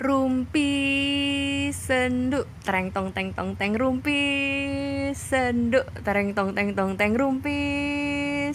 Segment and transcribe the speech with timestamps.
[0.00, 0.72] Rumpi
[1.76, 2.48] sendu.
[2.64, 4.16] Tereng tong teng tong teng rumpi
[5.12, 5.84] sendu.
[6.00, 7.60] Tereng tong teng tong teng rumpi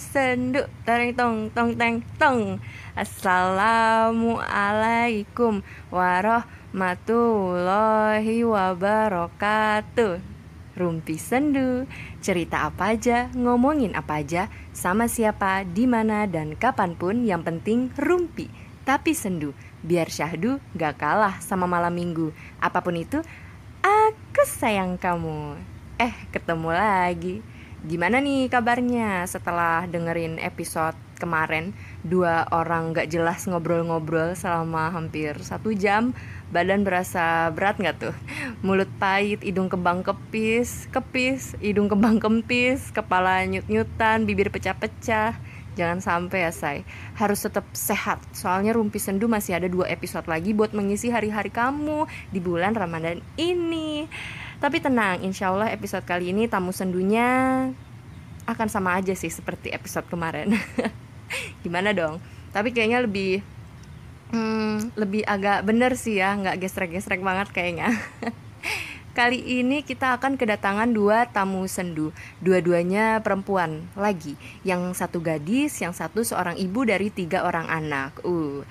[0.01, 0.65] sendu.
[0.89, 2.57] Tereng tong tong teng tong.
[2.97, 5.61] Assalamualaikum
[5.93, 10.17] warahmatullahi wabarakatuh.
[10.73, 11.85] Rumpi sendu.
[12.25, 17.21] Cerita apa aja, ngomongin apa aja Sama siapa, di mana dan kapan pun.
[17.21, 18.49] Yang penting rumpi
[18.81, 19.53] Tapi sendu
[19.85, 22.33] Biar syahdu gak kalah sama malam minggu.
[22.57, 23.21] Apa pun itu,
[23.85, 25.61] aku sayang kamu.
[26.01, 27.45] Eh, ketemu lagi.
[27.85, 31.77] Gimana nih kabarnya setelah dengerin episode kemarin?
[32.01, 36.17] Dua orang gak jelas ngobrol-ngobrol selama hampir satu jam.
[36.49, 38.15] Badan berasa berat gak tuh?
[38.65, 45.37] Mulut pahit, hidung kembang kepis, kepis, hidung kembang kempis Kepala nyut-nyutan, bibir pecah-pecah
[45.75, 46.77] Jangan sampai ya say.
[47.19, 48.23] Harus tetap sehat.
[48.31, 53.19] Soalnya Rumpi Sendu masih ada dua episode lagi Buat mengisi hari-hari kamu Di bulan Ramadan
[53.35, 54.07] ini.
[54.63, 57.67] Tapi tenang Insya Allah episode kali ini Tamu sendunya
[58.47, 60.55] Akan sama aja sih Seperti episode kemarin.
[61.63, 62.23] Gimana dong?
[62.55, 63.43] Tapi kayaknya lebih
[64.31, 66.39] hmm, Lebih agak bener sih ya.
[66.39, 67.91] Nggak gesrek-gesrek banget kayaknya
[69.15, 72.11] Kali ini kita akan kedatangan dua tamu sendu.
[72.43, 74.35] Dua-duanya perempuan lagi.
[74.67, 78.19] Yang satu gadis, yang satu seorang ibu dari tiga orang anak.
[78.27, 78.67] Uh,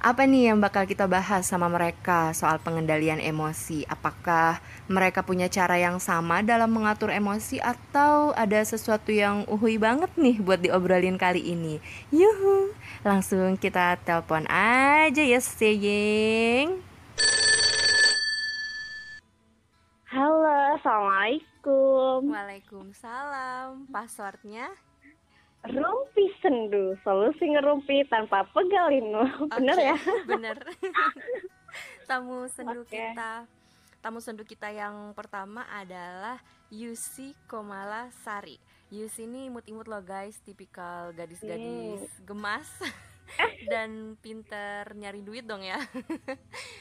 [0.00, 3.84] Apa nih yang bakal kita bahas sama mereka soal pengendalian emosi?
[3.84, 10.08] Apakah mereka punya cara yang sama dalam mengatur emosi Atau ada sesuatu yang uhui banget
[10.16, 11.84] nih buat diobrolin kali ini?
[12.08, 12.72] Yuhu,
[13.04, 16.91] langsung kita telepon aja ya sayang
[21.22, 22.34] Assalamualaikum.
[22.34, 23.86] Waalaikumsalam.
[23.94, 24.66] Passwordnya?
[25.62, 29.22] Rumpi sendu, solusi ngerumpi tanpa pegal linu.
[29.54, 29.96] Bener Oke, ya?
[30.34, 30.58] Bener.
[32.10, 32.98] tamu sendu Oke.
[32.98, 33.46] kita,
[34.02, 36.42] tamu sendu kita yang pertama adalah
[36.74, 38.58] Yusi Komala Sari.
[38.90, 42.26] Yusi ini imut-imut loh guys, tipikal gadis-gadis Hmm.
[42.26, 42.66] gemas
[43.70, 45.78] dan pinter nyari duit dong ya.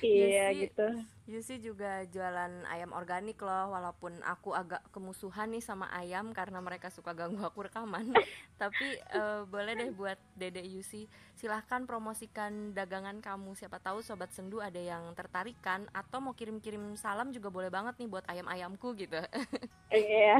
[0.02, 0.88] Iya Yusi- gitu.
[1.30, 6.90] Yusi juga jualan ayam organik loh Walaupun aku agak kemusuhan nih sama ayam Karena mereka
[6.92, 8.12] suka ganggu aku rekaman
[8.62, 11.06] Tapi eh, boleh deh buat Dede Yusi
[11.42, 16.94] Silahkan promosikan dagangan kamu Siapa tahu Sobat Sendu ada yang tertarik kan Atau mau kirim-kirim
[16.94, 19.18] salam juga boleh banget nih Buat ayam-ayamku gitu
[19.92, 20.40] Iya.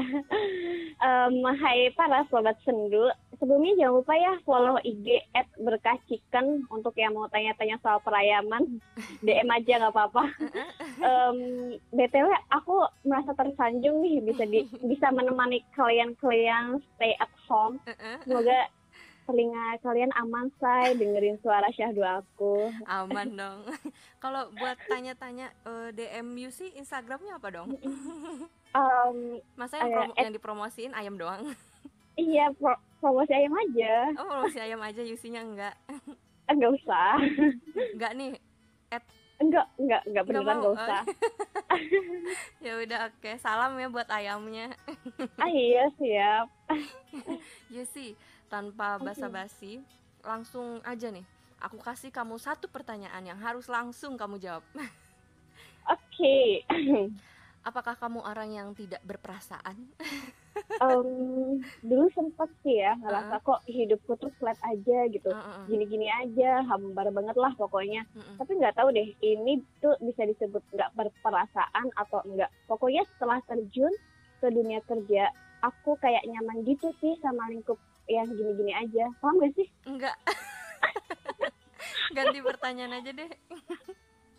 [1.02, 3.04] Em, hai para sobat sendu,
[3.36, 5.28] sebelumnya jangan lupa ya follow IG
[5.60, 8.80] @berkahchicken untuk yang mau tanya-tanya soal perayaman.
[9.26, 10.24] DM aja nggak apa-apa.
[11.04, 11.36] Em,
[11.92, 17.76] btw aku merasa tersanjung nih bisa di bisa menemani kalian-kalian stay at home.
[18.24, 18.72] Semoga
[19.32, 22.68] telinga kalian aman say dengerin suara syahdu aku.
[22.84, 23.64] Aman dong
[24.18, 27.72] Kalau buat tanya-tanya eh, DM Yusi Instagramnya apa dong?
[27.72, 29.16] Em,
[29.58, 30.22] Masa yang, Eh, promo- eh.
[30.22, 31.48] yang dipromosiin ayam doang?
[32.20, 34.12] iya pro- promosi ayam aja.
[34.14, 35.74] Oh promosi ayam aja Yusinya enggak
[36.44, 37.16] Enggak usah.
[37.90, 38.32] Enggak nih
[39.40, 40.70] Enggak, enggak, enggak beneran mau.
[40.70, 41.02] enggak usah.
[42.60, 44.70] ya udah oke salam ya buat ayamnya
[45.34, 46.46] ah iya siap.
[47.66, 48.14] Yusi
[48.52, 49.80] tanpa basa-basi
[50.20, 51.24] langsung aja nih
[51.56, 54.60] aku kasih kamu satu pertanyaan yang harus langsung kamu jawab
[55.88, 56.68] Oke.
[57.68, 59.88] apakah kamu orang yang tidak berperasaan
[60.82, 65.30] Em, dulu sempet sih ya ngerasa kok hidupku tuh flat aja gitu.
[65.32, 68.04] Heeh, Gini-gini aja, hambar banget lah pokoknya.
[68.12, 68.36] heeh.
[68.36, 72.52] Tapi nggak tahu deh, ini tuh bisa disebut nggak berperasaan atau enggak.
[72.68, 73.92] Pokoknya setelah terjun
[74.42, 75.30] ke dunia kerja,
[75.62, 79.04] aku kayak nyaman gitu sih sama lingkup yang gini-gini aja.
[79.18, 79.68] Paham gak sih?
[79.84, 80.16] enggak
[82.16, 83.30] ganti pertanyaan aja deh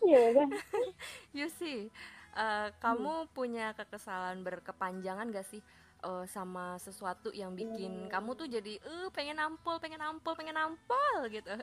[0.04, 0.48] Iya udah.
[1.38, 1.88] Yusi
[2.34, 5.60] eh, kamu punya kekesalan berkepanjangan gak sih
[6.00, 8.10] eh, sama sesuatu yang bikin Hmm.
[8.10, 11.50] kamu tuh jadi eh pengen nampol pengen nampol pengen nampol gitu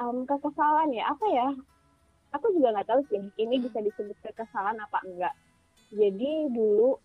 [0.00, 1.48] Em, kekesalan ya apa ya
[2.32, 5.34] aku juga nggak tahu sih ini bisa disebut kekesalan apa enggak
[5.92, 6.96] jadi dulu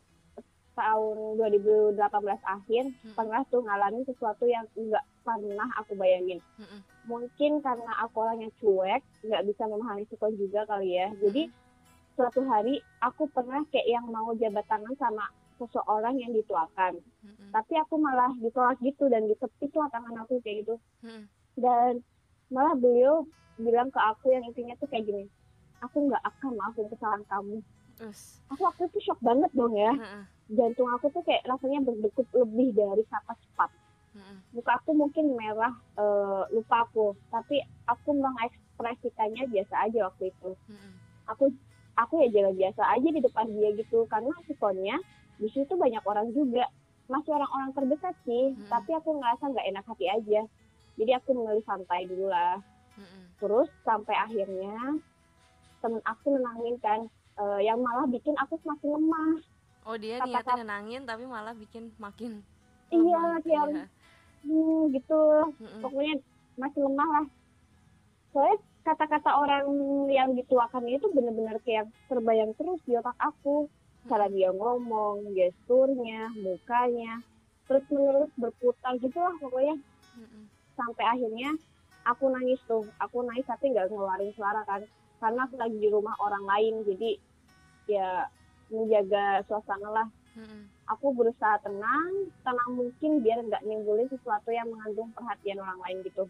[0.75, 1.97] tahun 2018
[2.45, 3.15] akhir Hmm.
[3.15, 6.79] pernah tuh ngalamin sesuatu yang enggak pernah aku bayangin Mm-mm.
[7.05, 11.49] mungkin karena aku orangnya cuek nggak bisa memahami sikon juga kali ya jadi
[12.13, 15.25] suatu hari aku pernah kayak yang mau jabat tangan sama
[15.55, 17.49] seseorang yang dituakan Mm-mm.
[17.49, 21.25] tapi aku malah ditolak gitu dan ditepis lah tangan aku kayak gitu Mm-mm.
[21.57, 22.03] dan
[22.47, 23.25] malah beliau
[23.55, 25.25] bilang ke aku yang intinya tuh kayak gini
[25.79, 27.57] aku nggak akan maafin kesalahan kamu
[28.03, 28.43] Us.
[28.51, 29.95] aku waktu itu shock banget dong ya.
[29.95, 33.71] Heeh, jantung aku tuh kayak rasanya berdegup lebih dari kata cepat.
[34.15, 34.37] Heeh.
[34.55, 37.15] muka aku mungkin merah eh, lupa aku.
[37.31, 40.51] Tapi aku mengeks mengekspresikannya biasa aja waktu itu.
[40.67, 40.93] Mm-mm.
[41.31, 41.47] aku
[41.95, 44.03] aku ya jalan biasa aja di depan dia gitu.
[44.11, 44.99] Karena sikonnya
[45.39, 46.67] di situ banyak orang juga.
[47.07, 48.51] Masih orang-orang terdekat sih.
[48.51, 48.67] Mm-mm.
[48.67, 50.41] tapi aku ngerasa nggak enak hati aja.
[50.95, 52.59] Jadi aku memilih santai dulu lah.
[52.95, 53.23] Mm-mm.
[53.43, 54.95] terus sampai akhirnya
[55.83, 56.99] temen aku nenangin kan
[57.35, 59.31] eh, yang malah bikin aku semakin lemah.
[59.85, 62.41] Oh dia Kata-kata- niatnya nenangin tapi malah bikin makin
[62.89, 63.85] iya kayak Iya.
[64.45, 65.21] hmm, gitu.
[65.57, 65.81] Mm-mm.
[65.81, 66.15] pokoknya
[66.55, 67.25] masih lemah lah.
[68.29, 69.65] Soalnya kata-kata orang
[70.07, 73.65] yang dituakan itu bener-bener kayak terbayang terus di otak aku.
[74.05, 77.25] Cara dia ngomong gesturnya mukanya
[77.65, 79.75] terus menerus berputar gitu lah pokoknya.
[80.15, 80.43] Mm-mm.
[80.75, 81.49] sampai akhirnya
[82.03, 82.85] aku nangis tuh.
[82.99, 84.81] Aku nangis tapi nggak ngeluarin suara kan
[85.25, 87.17] karena aku lagi di rumah orang lain jadi
[87.89, 88.29] ya
[88.69, 90.07] menjaga suasana lah.
[90.35, 90.67] Mm-mm.
[90.91, 96.29] aku berusaha tenang tenang mungkin biar nggak nimbulin sesuatu yang mengandung perhatian orang lain gitu.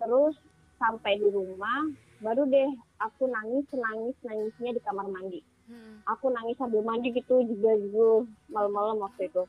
[0.00, 0.38] Terus
[0.80, 1.92] sampai di rumah
[2.24, 2.70] baru deh
[3.02, 5.44] aku nangis nangis nangisnya di kamar mandi.
[5.68, 6.00] Mm-mm.
[6.08, 9.44] aku nangis sambil mandi gitu juga gitu malam-malam waktu itu.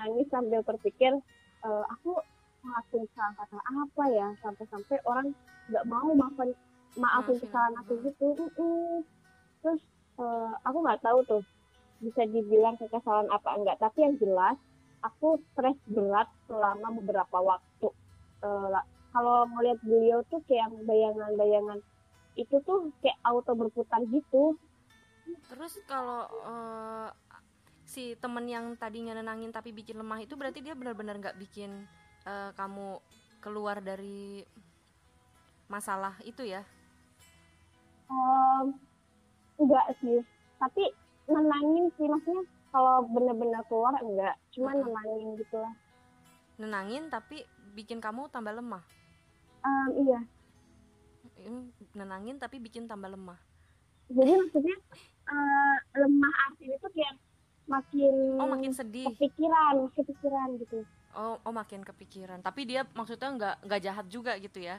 [0.00, 1.12] Nangis sambil berpikir
[1.64, 2.16] "Eh, aku
[2.64, 4.28] ngelakuin kesalahan kata apa ya?
[4.40, 5.36] Sampai-sampai orang
[5.68, 6.54] nggak mau maafin
[6.96, 8.26] maafin Maafin kesalahan aku gitu
[9.62, 9.80] terus
[10.20, 11.42] eh, aku nggak tahu tuh
[12.04, 13.80] bisa dibilang kekesalan apa enggak.
[13.80, 14.56] Tapi yang jelas
[15.00, 17.88] aku stres berat selama beberapa waktu.
[18.44, 21.80] La- kalau ngeliat beliau tuh kayak bayangan-bayangan
[22.34, 24.58] itu tuh kayak auto berputar gitu.
[25.48, 27.08] Terus kalau eh,
[27.88, 31.88] si temen yang tadinya nenangin tapi bikin lemah itu berarti dia benar-benar nggak bikin
[32.28, 33.00] eh, kamu
[33.40, 34.44] keluar dari
[35.70, 36.64] masalah itu ya?
[38.10, 38.66] Em,
[39.60, 40.18] enggak sih
[40.60, 40.84] tapi
[41.30, 42.42] nenangin sih maksudnya
[42.72, 45.74] kalau bener-bener keluar enggak cuma nenangin gitu lah
[46.54, 47.42] Nenangin tapi
[47.74, 48.84] bikin kamu tambah lemah.
[49.64, 50.20] Em, iya
[51.98, 53.38] Nenangin tapi bikin tambah lemah.
[54.12, 54.76] jadi maksudnya
[55.32, 57.14] eh, lemah artinya itu kayak
[57.64, 59.08] makin Oh makin sedih.
[59.08, 60.84] kepikiran kepikiran gitu
[61.14, 62.42] Oh oh makin kepikiran.
[62.42, 64.76] Tapi dia maksudnya nggak nggak jahat juga gitu ya?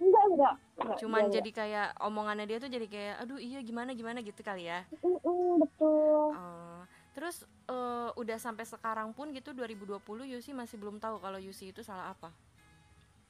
[0.00, 3.90] Enggak enggak, enggak Cuman enggak, jadi kayak omongannya dia tuh jadi kayak aduh iya gimana
[3.92, 4.80] gimana gitu kali ya.
[4.88, 5.04] enggak.
[5.04, 6.80] Mm-mm, betul Oh,
[7.12, 7.36] terus
[7.68, 12.10] eh, udah sampai sekarang pun gitu 2020 Yusi masih belum tahu kalau Yusi itu salah
[12.10, 12.30] apa.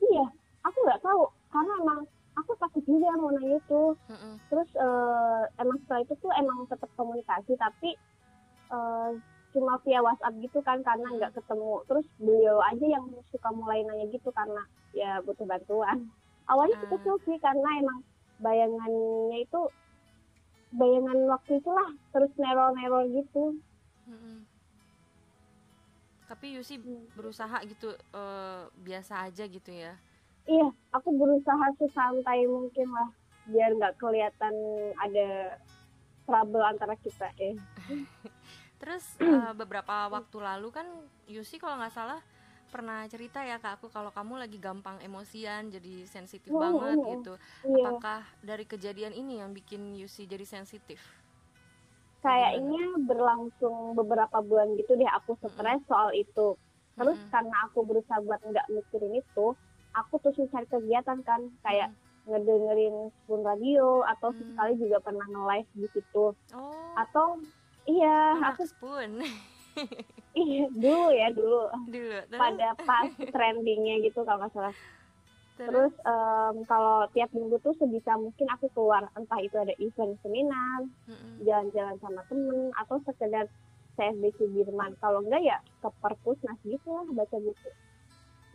[0.00, 0.24] iya
[0.62, 2.00] aku nggak tahu karena emang
[2.34, 4.34] aku takut juga mau nanya itu Mm-mm.
[4.48, 7.90] terus eh, emang setelah itu tuh emang tetap komunikasi tapi
[8.70, 9.10] eh,
[9.50, 14.06] cuma via WhatsApp gitu kan karena nggak ketemu terus beliau aja yang suka mulai nanya
[14.08, 14.62] gitu karena
[14.94, 16.06] ya butuh bantuan
[16.50, 16.90] awalnya Ah.
[16.90, 18.00] kecil sih karena emang
[18.38, 19.60] bayangannya itu
[20.70, 23.58] bayangan waktu itulah terus neror-neror gitu
[24.04, 24.42] Mm-mm.
[26.26, 27.10] Tapi Yusi Hmm.
[27.12, 29.94] berusaha gitu eh, biasa aja gitu ya.
[30.44, 33.10] iya aku berusaha sesantai mungkin lah
[33.44, 34.54] biar nggak kelihatan
[34.96, 35.58] ada
[36.24, 37.54] trouble antara kita eh
[38.80, 40.86] Terus eh, beberapa waktu lalu kan
[41.26, 42.18] Yusi kalau nggak salah
[42.74, 47.10] pernah cerita ya ke aku kalau kamu lagi gampang emosian jadi sensitif Oh, banget oh.
[47.18, 47.32] gitu.
[47.66, 51.00] iya Apakah dari kejadian ini yang bikin Yusi jadi sensitif?
[52.20, 56.52] kayaknya berlangsung beberapa bulan gitu deh aku stres soal itu
[56.94, 57.32] terus Mm-mm.
[57.32, 59.46] karena aku berusaha buat nggak mikirin itu
[59.96, 61.88] aku terus mencari kegiatan kan kayak
[62.28, 64.36] ngedengerin spoon radio atau Hmm.
[64.36, 67.26] sesekali juga pernah nge-live di situ Oh, atau
[67.88, 69.10] iya anak aku spoon
[70.34, 71.62] iya dulu ya dulu.
[71.90, 72.18] Dulu.
[72.30, 74.74] Terus, pada pas trendingnya gitu kalau nggak salah.
[75.60, 80.16] Terus, terus em, kalau tiap minggu tuh sebisa mungkin aku keluar entah itu ada event
[80.24, 81.44] seminar Mm-mm.
[81.44, 83.44] jalan-jalan sama temen atau sekedar
[83.98, 84.96] CFD Sudirman.
[85.02, 87.70] Kalau enggak ya ke perpusnas gitu lah baca buku.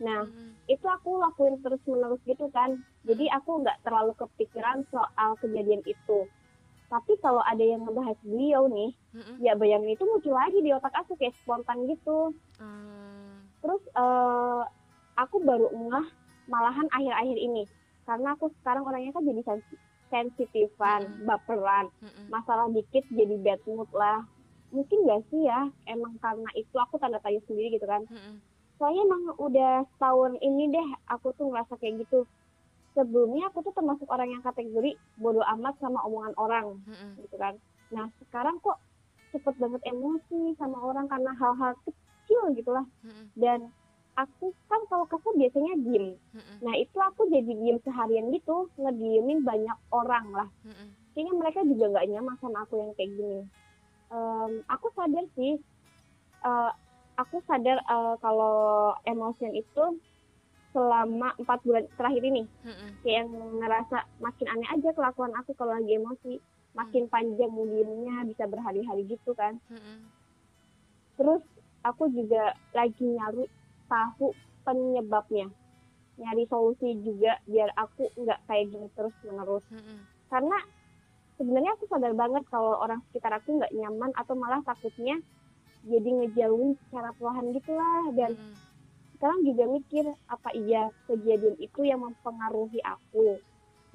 [0.02, 0.50] Nah Mm-mm.
[0.66, 2.74] itu aku lakuin terus menerus gitu kan.
[3.06, 6.26] Jadi aku nggak terlalu kepikiran soal kejadian itu
[6.86, 9.36] tapi kalau ada yang ngebahas beliau nih Mm-mm.
[9.42, 14.60] ya bayangin itu muncul lagi di otak aku kayak spontan gitu Hmm, terus eh,
[15.16, 16.06] aku baru ngeh
[16.48, 17.62] malahan akhir-akhir ini
[18.06, 21.26] karena aku sekarang orangnya kan jadi sensi- sensitifan Mm-mm.
[21.26, 22.26] baperan mm-mm.
[22.30, 24.22] masalah dikit jadi bad mood lah
[24.70, 28.38] mungkin gak sih ya emang karena itu aku tanda tanya sendiri gitu kan Mm-mm.
[28.78, 32.24] soalnya emang udah setahun ini deh aku tuh ngerasa kayak gitu
[32.96, 37.20] sebelumnya aku tuh termasuk orang yang kategori bodoh amat sama omongan orang Mm-mm.
[37.20, 37.54] gitu kan
[37.92, 38.80] nah sekarang kok
[39.36, 43.28] cepet banget emosi sama orang karena hal-hal kecil gitu lah Mm-mm.
[43.36, 43.68] dan
[44.16, 46.56] aku kan kalau kesel biasanya diem Mm-mm.
[46.64, 50.88] nah itu aku jadi diem seharian gitu ngediemin banyak orang lah Mm-mm.
[51.12, 53.44] kayaknya mereka juga nggak nyaman sama aku yang kayak gini
[54.06, 55.58] Em, aku sadar sih
[56.42, 56.70] eh,
[57.18, 59.98] aku sadar eh, kalau emosian itu
[60.76, 63.00] selama empat bulan terakhir ini Mm-mm.
[63.00, 66.36] kayak yang ngerasa makin aneh aja kelakuan aku kalau lagi emosi
[66.76, 70.04] makin panjang diemnya bisa berhari-hari gitu kan Mm-mm.
[71.16, 71.40] terus
[71.80, 73.48] aku juga lagi nyari
[73.88, 74.36] tahu
[74.68, 75.48] penyebabnya
[76.20, 80.04] nyari solusi juga biar aku nggak kayak gini terus menerus Mm-mm.
[80.28, 80.60] karena
[81.40, 85.16] sebenarnya aku sadar banget kalau orang sekitar aku nggak nyaman atau malah takutnya
[85.88, 88.65] jadi ngejauhin secara perlahan gitulah dan Mm-mm.
[89.16, 93.40] Sekarang juga mikir apa iya kejadian itu yang mempengaruhi aku?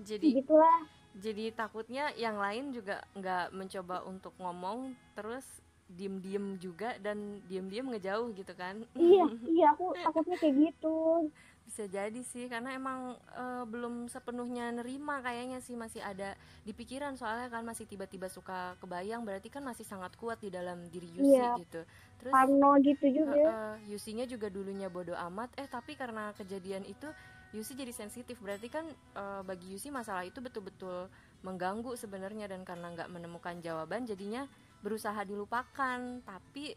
[0.01, 5.43] Jadi gitulah jadi takutnya yang lain juga nggak mencoba untuk ngomong terus
[5.91, 8.79] diem-diem juga dan diem-diem ngejauh gitu kan?
[8.95, 11.27] Iya iya aku takutnya kayak gitu
[11.65, 16.35] bisa jadi sih karena emang eh, belum sepenuhnya nerima kayaknya sih masih ada
[16.67, 17.15] di pikiran.
[17.15, 21.31] Soalnya kan masih tiba-tiba suka kebayang berarti kan masih sangat kuat di dalam diri Yusi
[21.39, 21.55] Iya.
[21.55, 21.81] gitu.
[22.19, 23.79] Terus Parno gitu juga.
[23.87, 25.55] Yusinya juga dulunya bodoh amat.
[25.55, 27.07] Eh tapi karena kejadian itu
[27.55, 28.35] Yusi jadi sensitif.
[28.43, 31.07] Berarti kan eh, bagi Yusi masalah itu betul-betul
[31.47, 32.51] mengganggu sebenarnya.
[32.51, 34.43] Dan karena nggak menemukan jawaban jadinya
[34.83, 36.19] berusaha dilupakan.
[36.27, 36.75] Tapi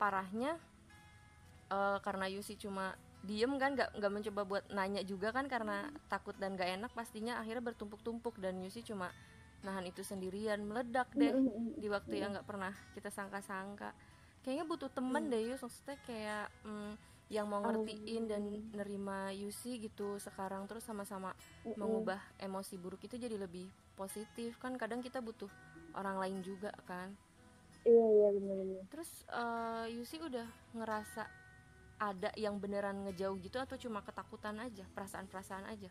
[0.00, 0.56] parahnya
[1.68, 6.34] eh, karena Yusi cuma diem kan nggak nggak mencoba buat nanya juga kan karena takut
[6.42, 9.14] dan nggak enak pastinya akhirnya bertumpuk-tumpuk dan Yusi cuma
[9.62, 11.78] nahan itu sendirian meledak deh Mm-mm.
[11.78, 13.94] di waktu yang nggak pernah kita sangka-sangka.
[14.42, 16.92] Kayaknya butuh temen deh Yus maksudnya kayak mm,
[17.30, 18.42] yang mau ngertiin dan
[18.74, 21.30] nerima Yusi gitu sekarang terus sama-sama
[21.62, 21.78] Mm-mm.
[21.78, 24.58] mengubah emosi buruk itu jadi lebih positif.
[24.58, 25.48] Kan kadang kita butuh
[25.94, 27.14] orang lain juga kan.
[27.86, 31.26] Iya iya benar-benar terus eh, Yusi udah ngerasa
[32.10, 35.90] ada yang beneran ngejauh gitu atau cuma ketakutan aja perasaan-perasaan aja?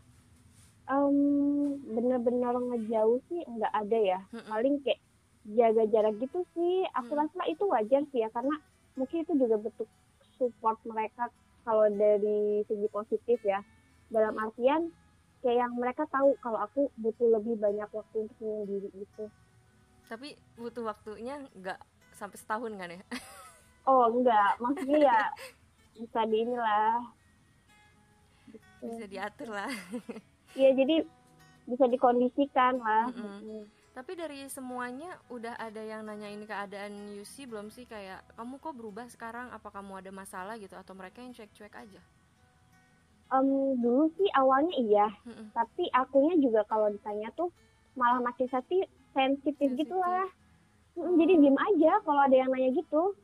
[0.96, 1.18] Em,
[1.96, 4.20] bener-bener ngejauh sih nggak ada ya.
[4.36, 4.50] Mm-mm.
[4.52, 5.00] paling kayak
[5.58, 6.74] jaga jarak gitu sih.
[7.00, 7.20] Aku Mm.
[7.22, 8.56] rasa itu wajar sih ya karena
[8.98, 9.90] mungkin itu juga bentuk
[10.38, 11.24] support mereka
[11.66, 13.60] kalau dari segi positif ya.
[14.14, 14.82] Dalam artian
[15.42, 19.26] kayak yang mereka tahu kalau aku butuh lebih banyak waktu untuk menyendiri gitu.
[20.12, 20.28] Tapi
[20.60, 21.80] butuh waktunya nggak
[22.20, 23.02] sampai setahun kan ya?
[23.90, 25.18] Oh enggak maksudnya ya
[25.96, 27.00] bisa di inilah
[28.52, 28.84] Gitu.
[28.84, 29.72] bisa diatur lah
[30.60, 31.08] Iya jadi
[31.64, 33.08] bisa dikondisikan lah.
[33.08, 33.64] Mm.
[33.96, 39.08] Tapi dari semuanya udah ada yang nanyain keadaan Yusi belum sih kayak kamu kok berubah
[39.08, 39.48] sekarang?
[39.56, 42.02] Apa kamu ada masalah gitu atau mereka yang cuek-cuek aja?
[43.32, 43.48] Em,
[43.80, 45.56] dulu sih awalnya iya Mm-mm.
[45.56, 47.48] tapi akunya juga kalau ditanya tuh
[47.96, 48.84] malah sati
[49.16, 49.88] sensitif Sensitif.
[49.88, 50.28] gitu lah
[50.92, 53.16] Mm, jadi diem aja kalau ada yang nanya gitu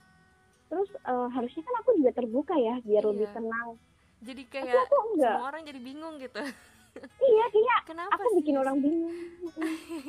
[0.67, 3.09] terus eh, harusnya kan aku juga terbuka ya biar Iya.
[3.09, 3.69] lebih tenang
[4.17, 6.41] Jadi kayak aku enggak semua orang jadi bingung gitu.
[7.29, 9.13] iya kayaknya Kenapa aku sih bikin orang bingung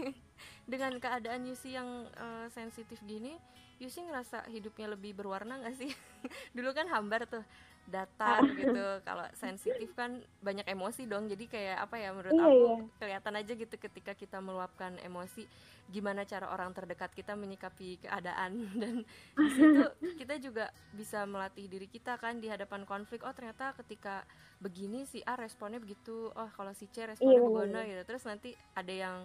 [0.66, 3.36] dengan keadaan Yusi yang eh, sensitif gini,
[3.78, 5.92] Yusi ngerasa hidupnya lebih berwarna gak sih?
[6.56, 7.44] Dulu kan hambar tuh
[7.84, 8.48] datar Ah.
[8.50, 8.84] gitu.
[9.02, 10.10] Kalau sensitif kan
[10.40, 11.24] banyak emosi dong.
[11.26, 12.76] Jadi kayak apa ya menurut Iya, aku iya.
[12.98, 15.48] kelihatan aja gitu ketika kita meluapkan emosi
[15.88, 18.94] gimana cara orang terdekat kita menyikapi keadaan dan
[19.34, 19.84] di situ
[20.20, 23.24] kita juga bisa melatih diri kita kan di hadapan konflik.
[23.24, 24.28] Oh, ternyata ketika
[24.60, 26.28] begini si A responnya begitu.
[26.36, 28.02] Oh, kalau si C responnya Iya, begono gitu.
[28.04, 29.16] Terus nanti ada yang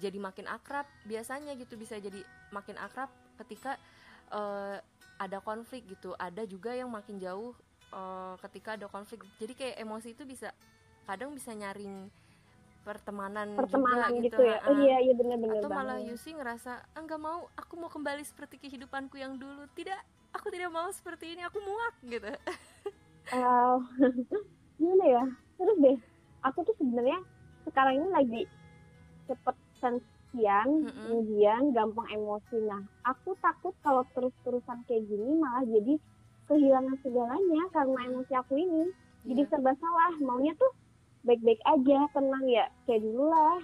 [0.00, 0.88] jadi makin akrab.
[1.04, 3.12] Biasanya gitu bisa jadi makin akrab
[3.44, 3.76] ketika
[4.32, 4.80] eh,
[5.20, 6.16] ada konflik gitu.
[6.16, 7.52] Ada juga yang makin jauh
[7.92, 9.20] eh, ketika ada konflik.
[9.36, 10.48] Jadi kayak emosi itu bisa
[11.04, 12.08] kadang bisa nyaring
[12.86, 14.70] pertemanan, pertemanan juga gitu, ya ha-ha.
[14.70, 16.14] oh iya iya bener-bener atau malah banget.
[16.14, 19.98] Yusi ngerasa ah nggak mau aku mau kembali seperti kehidupanku yang dulu tidak
[20.30, 22.30] aku tidak mau seperti ini aku muak gitu
[23.26, 23.76] Eh,
[24.78, 25.24] gimana ya
[25.56, 25.98] terus deh
[26.40, 27.18] aku tuh sebenarnya
[27.66, 28.42] sekarang ini lagi
[29.26, 30.94] cepet sensian Mm-mm.
[31.02, 35.98] kemudian gampang emosi nah aku takut kalau terus-terusan kayak gini malah jadi
[36.46, 38.84] kehilangan segalanya karena emosi aku ini
[39.26, 39.50] jadi Iya.
[39.50, 40.70] serba salah maunya tuh
[41.26, 42.66] baik-baik aja tenang ya.
[42.86, 43.58] Kayak dulu lah.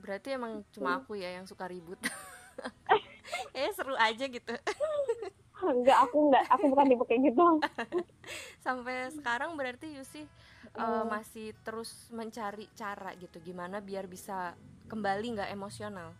[0.00, 1.98] Berarti emang cuma aku ya yang suka ribut.
[3.50, 4.52] Eh seru aja gitu.
[5.64, 6.44] Enggak aku enggak.
[6.52, 7.46] Aku bukan tipe kayak gitu.
[8.66, 10.28] Sampai sekarang berarti Yusi
[10.76, 13.40] uh, masih terus mencari cara gitu.
[13.40, 14.52] Gimana biar bisa
[14.86, 16.12] kembali nggak emosional?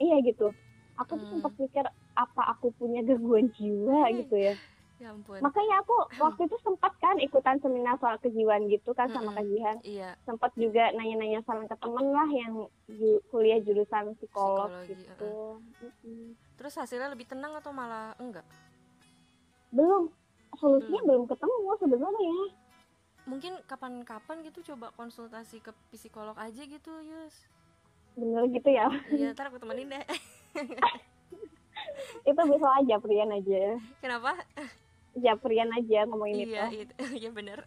[0.00, 0.56] Iya gitu.
[0.96, 1.30] Aku tuh Hmm.
[1.36, 4.16] sempat mikir apa aku punya gangguan jiwa Hmm.
[4.24, 4.54] gitu ya
[5.02, 5.42] ya ampun.
[5.42, 9.38] Makanya aku waktu itu sempat kan ikutan seminar soal kejiwaan gitu kan sama Mm-mm.
[9.42, 10.14] kajian iya.
[10.22, 15.34] Sempat juga nanya-nanya saran ke temen lah yang ju- kuliah jurusan psikolog Psikologi, gitu.
[15.82, 16.38] Mm-mm.
[16.54, 18.46] terus hasilnya lebih tenang atau malah enggak?
[19.74, 20.06] Belum.
[20.52, 21.26] Solusinya Belum.
[21.26, 22.36] belum ketemu sebenarnya.
[23.24, 27.34] Mungkin kapan-kapan gitu coba konsultasi ke psikolog aja gitu Yus.
[28.14, 28.86] Bener gitu ya.
[29.10, 30.04] Iya ntar aku temenin deh.
[32.28, 33.80] Itu bisa aja Prian aja.
[33.98, 34.36] Kenapa
[35.12, 36.88] Japrian aja ngomongin iya, itu.
[36.88, 36.94] itu
[37.26, 37.64] iya bener.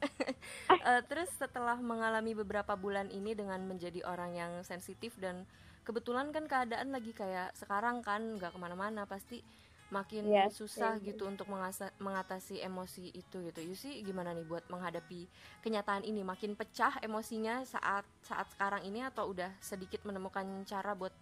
[0.70, 5.46] uh, terus setelah mengalami beberapa bulan ini dengan menjadi orang yang sensitif dan
[5.86, 9.46] kebetulan kan keadaan lagi kayak sekarang kan nggak ke mana-mana pasti
[9.94, 11.14] makin yes, susah yes.
[11.14, 13.62] gitu untuk mengasa, mengatasi emosi itu gitu.
[13.62, 15.30] Yusi gimana nih buat menghadapi
[15.62, 16.26] kenyataan ini?
[16.26, 21.14] Makin pecah emosinya saat saat sekarang ini atau udah sedikit menemukan cara buat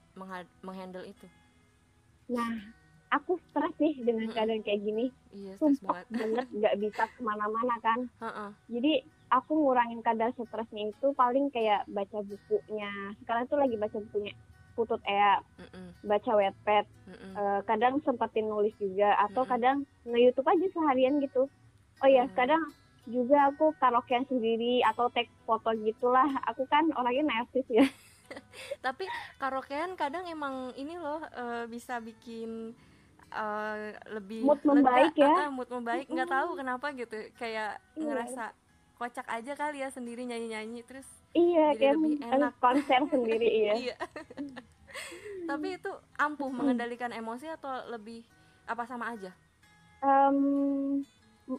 [0.63, 1.27] menghandle itu?
[2.32, 2.56] Nah,
[3.13, 4.36] aku stres sih dengan hmm.
[4.36, 5.05] keadaan kayak gini.
[5.38, 8.00] Iya, Sumpah banget nggak bisa ke mana-mana kan.
[8.67, 13.13] Jadi aku ngurangin kadar stresnya itu paling kayak baca bukunya.
[13.22, 14.34] Sekarang tuh lagi baca bukunya
[14.74, 15.88] putut Ea, mm -mm.
[16.10, 17.34] baca wetpad, mm -mm.
[17.38, 19.53] uh, kadang sempetin nulis juga, atau mm -mm.
[19.53, 19.77] kadang
[20.10, 21.46] nge-youtube aja seharian gitu.
[22.01, 22.34] Oh ya, mm.
[22.34, 22.63] kadang
[23.05, 26.25] juga aku karaokean sendiri atau take foto gitulah.
[26.50, 27.86] Aku kan orangnya narsis ya.
[28.86, 29.05] Tapi
[29.38, 32.74] karaokean kadang emang ini loh uh, bisa bikin
[33.33, 35.49] uh, lebih mood membaik ya.
[35.49, 36.05] Uh, mood membaik.
[36.07, 37.17] Nggak tahu kenapa gitu.
[37.35, 38.05] Kayak yeah.
[38.05, 38.53] ngerasa
[39.03, 41.03] kocak aja kali ya sendiri nyanyi-nyanyi terus
[41.35, 43.95] iya kayak lebih enak konser sendiri iya, iya.
[45.49, 48.23] tapi itu ampuh mengendalikan emosi atau lebih
[48.63, 49.35] apa sama aja
[49.99, 51.03] um,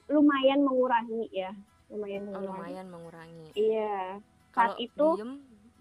[0.08, 1.52] lumayan mengurangi ya
[1.92, 2.48] lumayan mengurangi.
[2.48, 4.22] Oh, lumayan mengurangi iya
[4.54, 5.32] kalau itu diem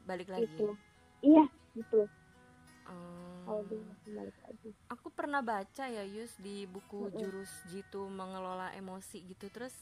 [0.03, 0.67] balik lagi itu
[1.23, 1.45] iya
[1.79, 2.01] gitu
[2.91, 3.47] hmm.
[4.12, 4.42] balik lagi
[4.88, 9.75] aku pernah baca ya Yus di buku jurus jitu mengelola emosi gitu terus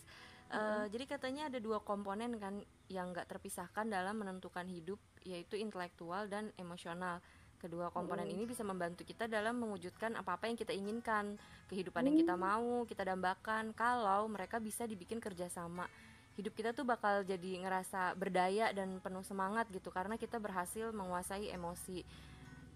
[0.51, 2.59] Uh, jadi katanya ada dua komponen kan
[2.91, 7.23] yang nggak terpisahkan dalam menentukan hidup yaitu intelektual dan emosional.
[7.55, 8.35] Kedua komponen mm.
[8.35, 11.39] ini bisa membantu kita dalam mewujudkan apa-apa yang kita inginkan,
[11.71, 12.07] kehidupan mm.
[12.11, 13.71] yang kita mau, kita dambakan.
[13.71, 15.87] Kalau mereka bisa dibikin kerjasama,
[16.35, 21.47] hidup kita tuh bakal jadi ngerasa berdaya dan penuh semangat gitu karena kita berhasil menguasai
[21.47, 22.03] emosi.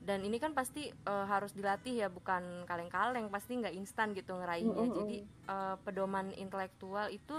[0.05, 4.85] Dan ini kan pasti uh, harus dilatih ya, bukan kaleng-kaleng, pasti nggak instan gitu ngeraihnya.
[4.85, 4.93] Mm.
[4.93, 5.17] Jadi
[5.50, 7.33] uh, pedoman intelektual itu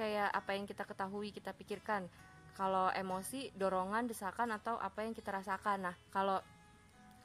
[0.00, 2.08] kayak apa yang kita ketahui kita pikirkan
[2.56, 6.40] kalau emosi dorongan desakan atau apa yang kita rasakan nah kalau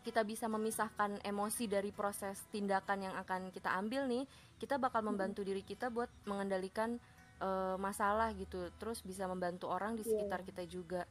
[0.03, 4.27] kita bisa memisahkan emosi dari proses tindakan yang akan kita ambil nih
[4.61, 7.01] kita bakal membantu diri kita buat mengendalikan
[7.41, 10.11] uh, masalah gitu terus bisa membantu orang di iya.
[10.13, 10.47] sekitar yeah.
[10.51, 11.01] kita juga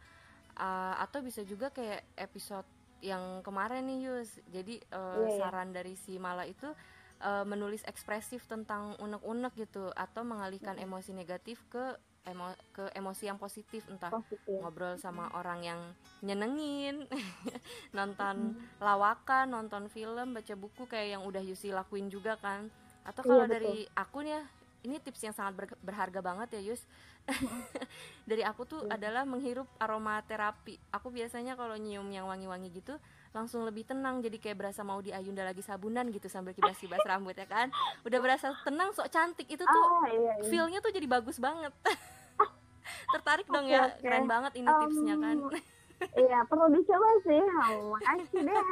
[0.60, 2.68] uh, atau bisa juga kayak episode
[3.04, 5.38] yang kemarin nih Yus jadi uh, yeah, yeah.
[5.44, 6.72] saran dari si Mala itu
[7.20, 10.84] uh, menulis ekspresif tentang unek-unek gitu atau mengalihkan hmm.
[10.88, 14.48] emosi negatif ke emo ke emosi yang positif entah positif.
[14.48, 15.36] ngobrol sama hmm.
[15.36, 15.80] orang yang
[16.24, 17.04] nyenengin
[17.96, 18.80] nonton hmm.
[18.80, 22.72] lawakan nonton film baca buku kayak yang udah Yusi lakuin juga kan
[23.04, 24.42] atau iya, kalau iya, dari aku nih ya
[24.84, 26.80] ini tips yang sangat ber berharga banget ya Yus
[28.28, 28.96] dari aku tuh iya.
[29.00, 30.76] adalah menghirup aromaterapi.
[30.92, 32.94] Aku biasanya kalau nyium yang wangi-wangi gitu
[33.32, 34.20] langsung lebih tenang.
[34.20, 37.72] Jadi kayak berasa mau diayunda lagi sabunan gitu sambil kibas-kibas rambut ya kan?
[38.04, 39.48] Udah berasa tenang sok cantik.
[39.48, 40.44] Itu tuh oh, iya, iya.
[40.48, 41.72] feelnya tuh jadi bagus banget.
[43.16, 43.84] Tertarik dong okay, ya?
[43.88, 44.00] okay.
[44.04, 45.37] keren banget ini um, tipsnya kan?
[46.28, 47.42] iya perlu dicoba sih.
[47.72, 48.64] Oh, makasih deh.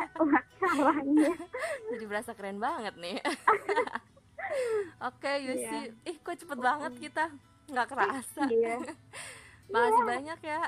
[0.60, 1.32] Caranya
[1.96, 3.16] jadi berasa keren banget nih.
[5.00, 5.64] Oke okay, Yusi.
[5.64, 6.12] Yeah.
[6.12, 7.32] ih kok cepet banget kita
[7.70, 8.42] nggak kerasa.
[8.50, 8.80] Yeah.
[9.72, 10.08] makasih yeah.
[10.08, 10.62] banyak ya.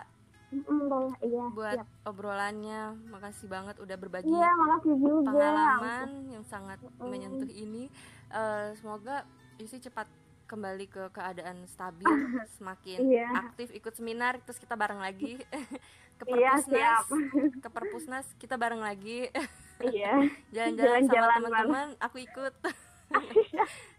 [0.54, 1.88] Mm, iya, buat siap.
[2.06, 2.82] obrolannya.
[3.10, 5.30] Makasih banget udah berbagi iya, makasih juga.
[5.34, 7.02] pengalaman yang sangat mm.
[7.02, 7.90] menyentuh ini.
[8.30, 9.26] Uh, semoga
[9.58, 10.06] Yusi cepat
[10.44, 12.06] kembali ke keadaan stabil
[12.60, 13.32] semakin iya.
[13.32, 15.40] aktif ikut seminar terus kita bareng lagi.
[16.14, 16.70] Ke iya, perpusnas.
[16.78, 16.94] iya,
[17.58, 19.26] ke perpusnas kita bareng lagi.
[19.82, 20.30] Iya.
[20.54, 22.54] Jalan-jalan sama teman-teman aku ikut.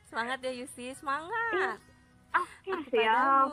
[0.07, 0.95] Semangat ya Yusi.
[0.95, 1.83] Semangat
[2.35, 3.47] Oke, okay, siap.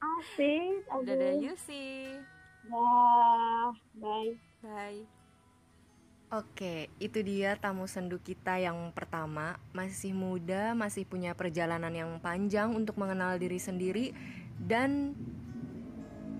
[0.00, 0.76] Asik.
[0.92, 1.06] Aduh.
[1.08, 2.20] Dadah Yusi.
[2.68, 4.32] Dah, bye.
[4.60, 5.04] Bye.
[6.34, 9.54] Oke, itu dia tamu sendu kita yang pertama.
[9.70, 14.10] Masih muda, masih punya perjalanan yang panjang untuk mengenal diri sendiri
[14.58, 15.14] dan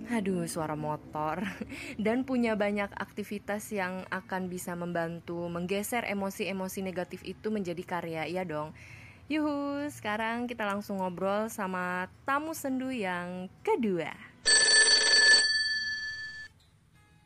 [0.04, 1.40] aduh suara motor
[2.04, 8.42] dan punya banyak aktivitas yang akan bisa membantu menggeser emosi-emosi negatif itu menjadi karya ya
[8.42, 8.74] dong.
[9.24, 14.12] Yuhu, sekarang kita langsung ngobrol sama tamu sendu yang kedua.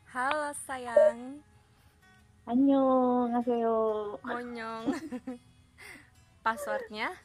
[0.07, 1.43] Halo sayang.
[2.47, 4.15] Annyeonghaseyo.
[4.23, 4.95] Monyong.
[6.47, 7.19] Passwordnya?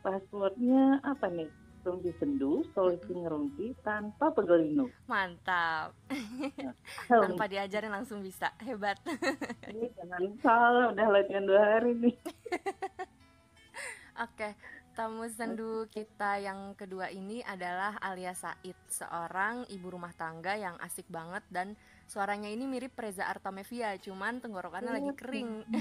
[0.00, 1.52] Passwordnya apa nih?
[1.84, 4.88] Rumpi sendu, solusi ngerumpi tanpa pegelinu.
[5.04, 5.92] Mantap.
[7.04, 8.48] Tanpa diajarin langsung bisa.
[8.64, 8.96] Hebat.
[9.68, 12.16] Ini jangan salah, udah latihan dua hari nih.
[14.18, 14.50] Oke,
[14.98, 21.06] tamu sendu kita yang kedua ini adalah Alia Said, seorang ibu rumah tangga yang asik
[21.06, 21.78] banget dan
[22.10, 25.70] suaranya ini mirip Reza Artamevia, cuman tenggorokannya lagi kering.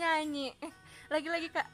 [0.00, 0.56] Nyanyi.
[1.12, 1.68] Lagi-lagi kak.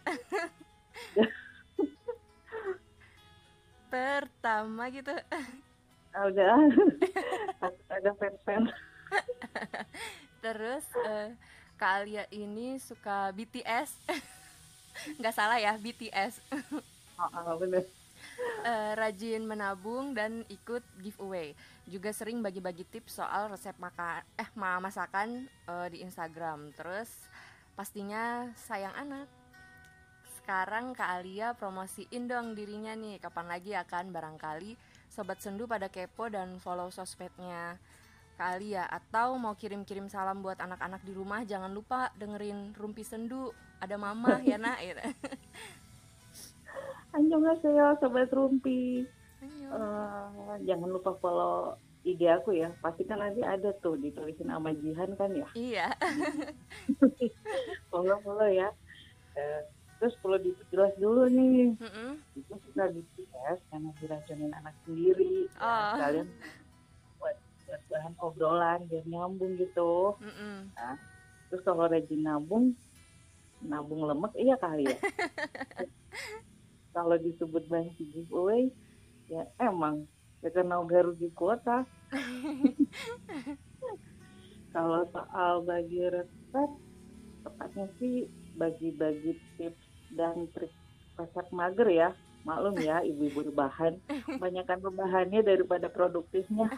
[3.95, 5.15] Pertama gitu.
[6.11, 6.67] Ah, udah
[7.95, 8.75] ada fans-fans.
[10.43, 11.39] Terus eh,
[11.77, 13.93] Kak Alia ini suka BTS.
[15.21, 16.41] Nggak salah ya, BTS.
[17.21, 17.85] Oh, oh, bener.
[18.67, 21.57] Eh, rajin menabung dan ikut giveaway.
[21.89, 26.75] Juga sering bagi-bagi tips soal resep makan eh ma- masakan eh, di Instagram.
[26.75, 27.09] Terus
[27.79, 29.29] pastinya sayang anak.
[30.37, 33.23] Sekarang Kak Alia promosiin dong dirinya nih.
[33.23, 34.75] Kapan lagi akan barangkali
[35.09, 37.79] sobat sendu pada kepo dan follow sosmednya
[38.37, 43.49] Kak Alia atau mau kirim-kirim salam buat anak-anak di rumah jangan lupa dengerin Rumpi Sendu.
[43.81, 45.01] Ada mama ya nak gitu.
[47.17, 49.09] Annyeonghaseyo Sobat Rumpi.
[49.41, 50.53] Annyeong.
[50.53, 52.69] Eh, jangan lupa follow IG aku ya.
[52.85, 55.49] Pasti kan nanti ada tuh ditulisin sama Jihan kan ya.
[55.57, 55.89] Iya.
[57.91, 58.69] Follow follow ya.
[59.33, 59.61] Eh,
[59.97, 61.73] terus perlu dijelas dulu nih.
[61.81, 62.21] Mm-mm.
[62.37, 65.49] Itu suka BTS karena diracunin anak sendiri.
[65.57, 65.93] Ya, Oh.
[66.05, 66.29] kalian
[67.67, 70.15] buat, bahan obrolan biar nyambung gitu.
[70.23, 70.71] Mm-mm.
[71.51, 72.79] Terus kalau rajin nabung,
[73.67, 74.99] nabung lemak iya kali ya.
[76.97, 78.71] kalau disebut bank giveaway,
[79.27, 80.07] ya emang
[80.41, 81.83] ya karena udah rugi kuota.
[84.75, 86.71] kalau soal bagi resep,
[87.43, 89.83] tepatnya sih bagi-bagi tips
[90.15, 90.71] dan trik
[91.19, 92.09] resep mager ya.
[92.47, 93.99] Maklum ya, ibu-ibu rebahan.
[94.43, 96.71] Banyakan rebahannya daripada produktifnya.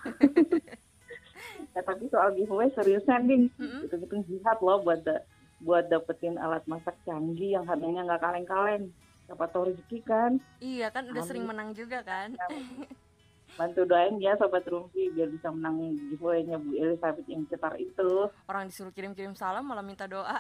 [1.76, 3.84] ya, tapi soal giveaway seriusan nih Mm-mm.
[3.86, 5.22] itu jihad loh buat da-
[5.60, 8.90] buat dapetin alat masak canggih yang harganya nggak kaleng-kaleng
[9.26, 11.28] siapa tahu rezeki kan Iya kan udah Amin.
[11.28, 12.34] sering menang juga kan.
[13.58, 18.70] bantu doain ya sobat Rumpi biar bisa menang giveaway-nya Bu Elizabeth yang cetar itu Orang
[18.70, 20.38] disuruh kirim-kirim salam malah minta doa.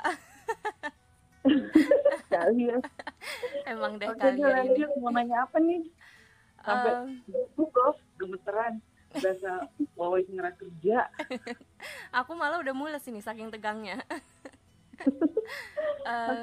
[2.24, 2.78] Sekali ya.
[3.68, 4.54] Emang deh oke kalian ini.
[4.54, 5.82] lanjut mau nanya apa nih?
[6.62, 6.92] Sampai
[7.26, 8.80] gugup loh gemeteran.
[9.08, 9.64] Berasa
[9.96, 11.08] wawancara kerja.
[12.20, 14.04] Aku malah udah mules ini saking tegangnya.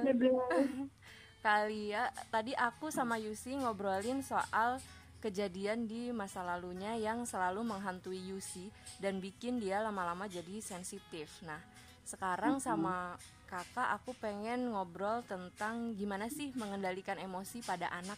[0.06, 0.14] Deh
[1.46, 4.82] Kalia, tadi aku sama Yusi ngobrolin soal
[5.22, 11.30] kejadian di masa lalunya yang selalu menghantui Yusi dan bikin dia lama-lama jadi sensitif.
[11.46, 11.62] Nah,
[12.02, 13.14] sekarang sama
[13.46, 18.18] kakak aku pengen ngobrol tentang gimana sih mengendalikan emosi pada anak.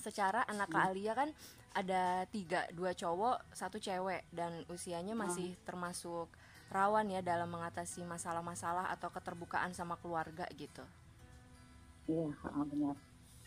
[0.00, 1.30] Secara anak Kak Alia kan
[1.76, 6.32] ada tiga, dua cowok, satu cewek dan usianya masih termasuk
[6.72, 10.82] rawan ya dalam mengatasi masalah-masalah atau keterbukaan sama keluarga gitu.
[12.08, 12.96] Iya, benar.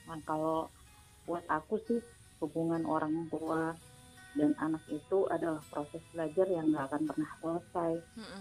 [0.05, 0.69] Nah, kalau
[1.25, 1.99] buat aku sih
[2.39, 3.75] hubungan orang tua
[4.37, 7.91] dan anak itu adalah proses belajar yang nggak akan pernah selesai.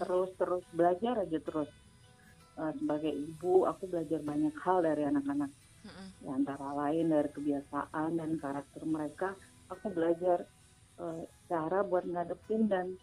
[0.05, 1.69] Terus terus belajar aja terus.
[2.59, 5.51] Eh, sebagai ibu, aku belajar banyak hal dari anak-anak.
[6.19, 9.29] Ya, antara lain dari kebiasaan dan karakter mereka,
[9.71, 10.43] aku belajar
[10.99, 12.99] eh, cara buat ngadepin dan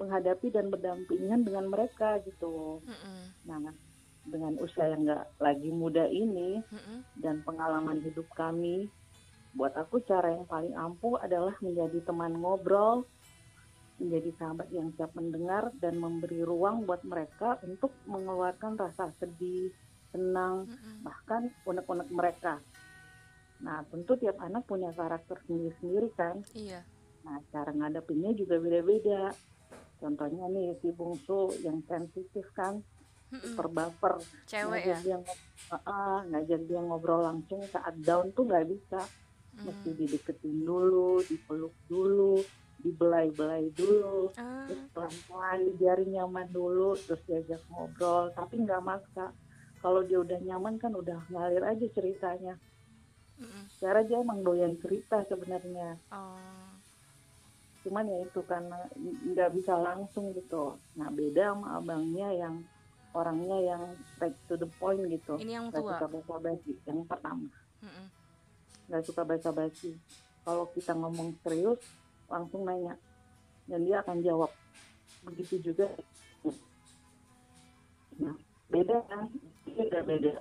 [0.00, 2.80] menghadapi dan berdampingan dengan mereka gitu.
[3.44, 3.60] Nah,
[4.24, 6.62] dengan usia yang nggak lagi muda ini
[7.20, 8.88] dan pengalaman hidup kami,
[9.52, 13.04] buat aku cara yang paling ampuh adalah menjadi teman ngobrol,
[14.00, 19.68] menjadi sahabat yang siap mendengar dan memberi ruang buat mereka untuk mengeluarkan rasa sedih,
[20.10, 21.04] senang, Mm-mm.
[21.04, 22.58] bahkan unek-unek mereka.
[23.62, 26.42] Nah, tentu tiap anak punya karakter sendiri-sendiri kan.
[26.56, 26.82] Iya.
[27.22, 29.30] Nah, cara ngadepinnya juga beda-beda.
[30.02, 32.82] Contohnya nih si bungsu yang sensitif kan,
[33.30, 34.18] super baper.
[34.50, 34.98] Cewek ngajak ya.
[34.98, 35.18] dia
[35.86, 38.98] ah, ngajak dia ngobrol langsung saat down tuh nggak bisa.
[39.52, 39.98] Mesti Mm.
[39.98, 42.40] dideketin dulu, dipeluk dulu,
[42.80, 44.32] dibelai-belai dulu.
[44.34, 48.32] Ah, Terus pelan-pelan dijari nyaman dulu, terus diajak ngobrol.
[48.32, 49.28] Tapi nggak maksa.
[49.78, 52.54] Kalau dia udah nyaman kan udah ngalir aja ceritanya.
[53.36, 53.66] mm-mm.
[53.76, 55.98] Cara dia emang doyan cerita sebenarnya.
[56.10, 56.38] Oh.
[57.82, 58.78] cuman ya itu karena
[59.26, 62.62] nggak bisa langsung gitu nah beda sama abangnya yang
[63.10, 65.98] orangnya yang straight to the point gitu Ini yang tua.
[66.86, 67.50] yang pertama
[67.82, 68.06] Mm-mm.
[68.88, 69.94] Nggak suka basa-basi.
[70.42, 71.78] Kalau kita ngomong serius
[72.26, 72.98] langsung nanya.
[73.66, 74.50] Dan dia akan jawab.
[75.22, 75.86] Begitu juga.
[78.18, 78.34] Nah
[78.68, 79.26] beda kan?
[79.66, 79.98] Beda.
[80.02, 80.32] Beda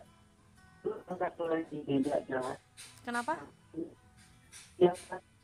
[1.05, 2.57] satu lagi beda jelas
[3.05, 3.37] Kenapa?
[4.81, 4.97] yang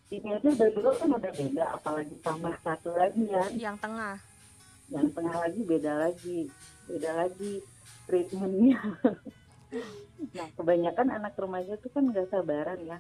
[0.10, 4.16] ini aja dari dulu kan udah beda apalagi tambah satu lagi ya Yang tengah.
[4.90, 6.40] yang tengah lagi beda lagi.
[6.90, 7.62] Beda lagi
[8.10, 8.80] treatmentnya
[10.32, 13.00] nah kebanyakan anak remaja tuh kan nggak sabaran ya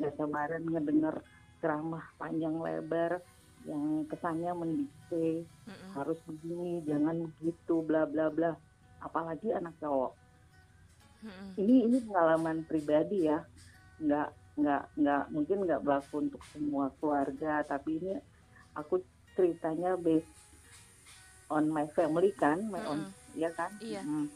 [0.00, 1.16] nggak sabaran ngedenger
[1.60, 3.20] ceramah panjang lebar
[3.66, 5.90] yang kesannya mendikte Mm-mm.
[5.92, 8.54] harus begini jangan begitu bla bla bla
[8.98, 10.14] apalagi anak cowok
[11.26, 11.48] Mm-mm.
[11.58, 13.42] ini ini pengalaman pribadi ya
[13.98, 18.14] nggak nggak nggak mungkin nggak berlaku untuk semua keluarga tapi ini
[18.74, 19.02] aku
[19.34, 20.30] ceritanya based
[21.50, 23.34] on my family kan my own Mm-mm.
[23.38, 24.02] ya kan Iya.
[24.02, 24.26] Mm.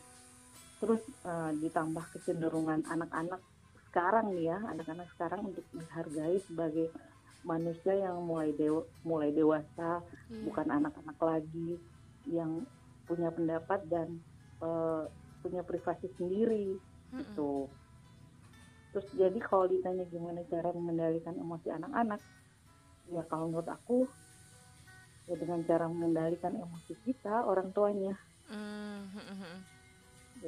[0.82, 3.38] Terus eh, ditambah kecenderungan anak-anak
[3.86, 6.90] sekarang nih ya anak-anak sekarang untuk dihargai sebagai
[7.42, 10.42] manusia yang mulai dewa, mulai dewasa Iya.
[10.48, 11.78] bukan anak-anak lagi
[12.26, 12.66] yang
[13.06, 14.18] punya pendapat dan
[14.58, 15.04] eh,
[15.42, 16.74] punya privasi sendiri
[17.10, 17.18] Mm-mm.
[17.22, 17.66] gitu.
[18.94, 22.20] Terus jadi kalau ditanya gimana cara mengendalikan emosi anak-anak,
[23.10, 24.06] ya kalau menurut aku
[25.26, 28.14] ya dengan cara mengendalikan emosi kita orang tuanya,
[28.52, 29.38] Mm, mm-mm.
[29.38, 29.71] ya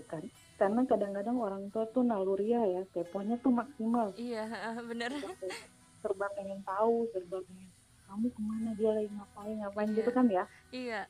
[0.03, 0.23] kan?
[0.55, 4.47] Karena kadang-kadang orang tua tuh naluriah ya, keponya tuh maksimal, Iya,
[4.91, 5.11] bener.
[6.01, 7.69] serba pengen tahu, serba pengen
[8.05, 9.97] kamu ke mana dia lagi ngapain ngapain Iya.
[9.97, 10.45] gitu kan ya?
[10.71, 11.01] Iya.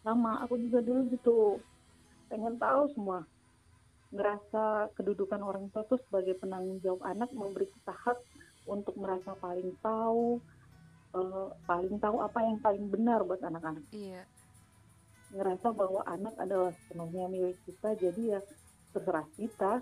[0.00, 1.36] Sama aku juga dulu gitu,
[2.26, 3.24] pengen tahu semua.
[4.08, 4.64] Ngerasa
[4.96, 8.16] kedudukan orang tua tuh sebagai penanggung jawab anak memberi kita hak
[8.64, 10.40] untuk merasa paling tahu,
[11.12, 13.84] eh, paling tahu apa yang paling benar buat anak-anak.
[13.92, 14.24] Iya.
[15.28, 18.40] Ngerasa bahwa anak adalah sepenuhnya milik kita, jadi ya
[18.96, 19.72] terserah kita.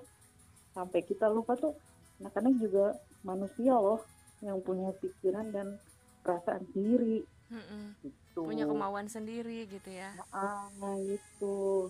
[0.74, 1.72] Sampai kita lupa tuh
[2.20, 4.04] anak-anak juga manusia loh
[4.44, 5.80] yang punya pikiran dan
[6.20, 7.24] perasaan sendiri.
[7.48, 7.94] Mm-mm.
[8.02, 8.40] Gitu.
[8.42, 10.12] Punya kemauan sendiri gitu ya.
[10.34, 10.68] Ah,
[11.06, 11.88] itu.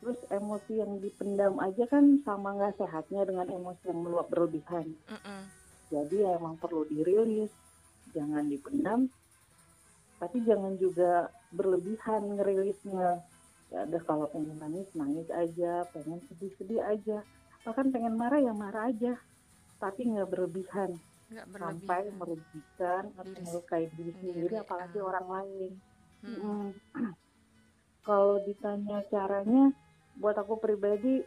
[0.00, 4.96] Terus emosi yang dipendam aja kan sama nggak sehatnya dengan emosi yang meluap berlebihan.
[5.06, 5.40] Mm-mm.
[5.92, 7.52] Jadi ya emang perlu dirilis,
[8.16, 9.12] jangan dipendam.
[10.20, 13.24] Tapi jangan juga berlebihan ngerilisnya.
[13.72, 17.24] Ya udah kalau pengen nangis nangis aja, pengen sedih-sedih aja.
[17.64, 19.16] Bahkan pengen marah ya marah aja.
[19.80, 22.18] Tapi nggak berlebihan sampai berlebihan.
[22.18, 25.06] merugikan atau melukai diri sendiri, sendiri, apalagi ah.
[25.06, 25.72] orang lain.
[26.26, 26.74] Mm-mm.
[26.74, 27.12] Mm.
[28.06, 29.70] Kalau ditanya caranya,
[30.18, 31.22] buat aku pribadi,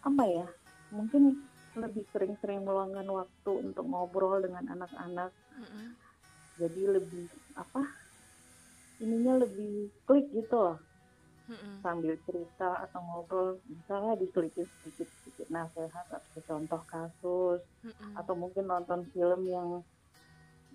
[0.00, 0.46] apa ya?
[0.94, 5.30] Mungkin lebih sering-sering meluangkan waktu untuk ngobrol dengan anak-anak.
[5.60, 5.86] Mm-mm.
[6.54, 7.26] Jadi lebih
[7.58, 7.82] apa?
[9.02, 10.78] Ininya lebih klik gitu loh.
[11.44, 11.84] Mm-mm.
[11.84, 18.16] Sambil cerita atau ngobrol, misalnya diselipin sedikit-sedikit nasihat atau contoh kasus Mm-mm.
[18.16, 19.84] atau mungkin nonton film yang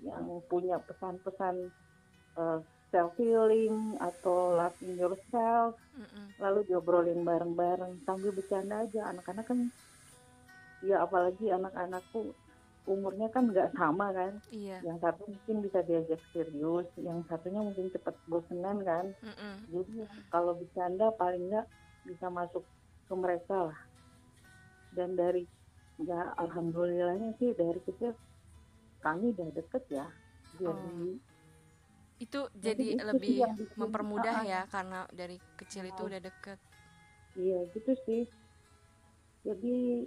[0.06, 1.74] yang punya pesan-pesan
[2.39, 6.26] uh, self healing atau loving yourself Mm-mm.
[6.42, 9.60] lalu diobrolin bareng-bareng sambil bercanda aja anak-anak kan
[10.86, 12.34] ya apalagi anak-anakku
[12.89, 14.82] umurnya kan nggak sama kan Iya.
[14.82, 19.56] yang satu mungkin bisa diajak serius yang satunya mungkin cepat bosenan kan Mm-mm.
[19.69, 19.93] jadi
[20.28, 21.69] kalau bercanda paling nggak
[22.04, 22.65] bisa masuk
[23.06, 23.80] ke mereka lah
[24.91, 25.45] dan dari
[25.99, 28.17] ya alhamdulillahnya sih dari kecil
[28.99, 30.08] kami udah deket ya
[30.56, 31.13] jadi
[32.19, 34.45] Itu jadi itu sih lebih bikin- mempermudah ah, ah.
[34.45, 36.10] ya karena dari kecil itu Oh.
[36.10, 36.60] udah deket.
[37.34, 38.28] iya gitu sih
[39.41, 40.04] jadi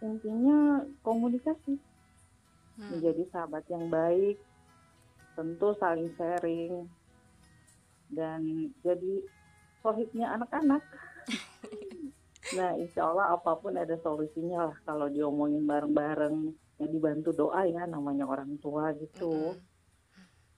[0.00, 0.58] intinya
[1.02, 1.78] komunikasi
[2.78, 2.94] Hmm.
[2.94, 4.38] menjadi sahabat yang baik
[5.34, 6.86] tentu saling sharing
[8.08, 9.26] dan jadi
[9.82, 10.78] sohibnya anak-anak
[12.56, 17.82] nah insya Allah apa pun ada solusinya lah kalau diomongin bareng-bareng ya dibantu doa ya
[17.82, 19.66] namanya orang tua gitu Mm-mm.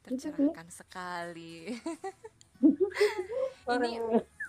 [0.01, 1.73] Tercerahkan sekali.
[3.71, 3.93] Ini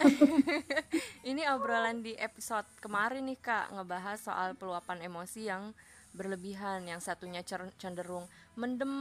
[1.29, 5.77] ini obrolan di episode kemarin nih Kak ngebahas soal peluapan emosi yang
[6.17, 7.45] berlebihan, yang satunya
[7.77, 8.25] cenderung
[8.57, 8.91] mendem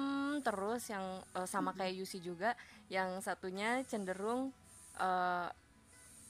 [0.45, 2.53] terus yang eh, sama kayak Yusi juga,
[2.93, 4.53] yang satunya cenderung
[5.01, 5.49] eh,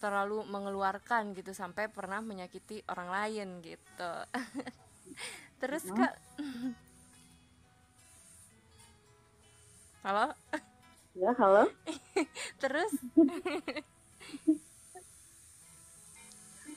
[0.00, 4.12] terlalu mengeluarkan gitu sampai pernah menyakiti orang lain gitu.
[5.60, 5.84] Terus.
[5.92, 6.14] Kak
[10.00, 10.32] Halo?
[11.18, 11.66] Ya halo
[12.62, 12.92] Terus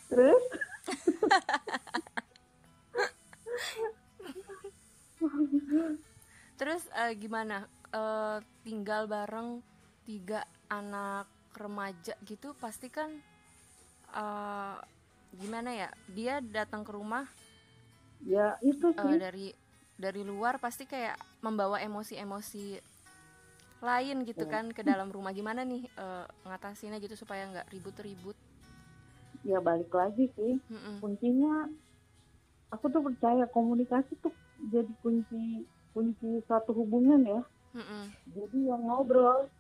[0.10, 0.44] terus
[6.60, 7.66] Terus eh, gimana?
[7.94, 9.64] Eh, tinggal bareng
[10.04, 13.10] tiga anak remaja gitu pasti kan
[14.14, 14.78] eh,
[15.38, 15.90] gimana ya?
[16.12, 17.26] Dia datang ke rumah
[18.24, 19.52] ya itu sih dari
[20.00, 22.93] dari luar pasti kayak membawa emosi-emosi
[23.84, 24.52] lain gitu Ya.
[24.58, 25.36] kan ke dalam rumah.
[25.36, 28.36] Gimana nih eh, ngatasinnya gitu supaya nggak ribut-ribut?
[29.44, 31.04] ya balik lagi sih Mm-mm.
[31.04, 31.68] kuncinya
[32.72, 34.32] aku tuh percaya komunikasi tuh
[34.72, 37.42] jadi kunci kunci suatu hubungan ya
[37.76, 38.08] Mm-mm.
[38.32, 39.52] jadi yang ngobrol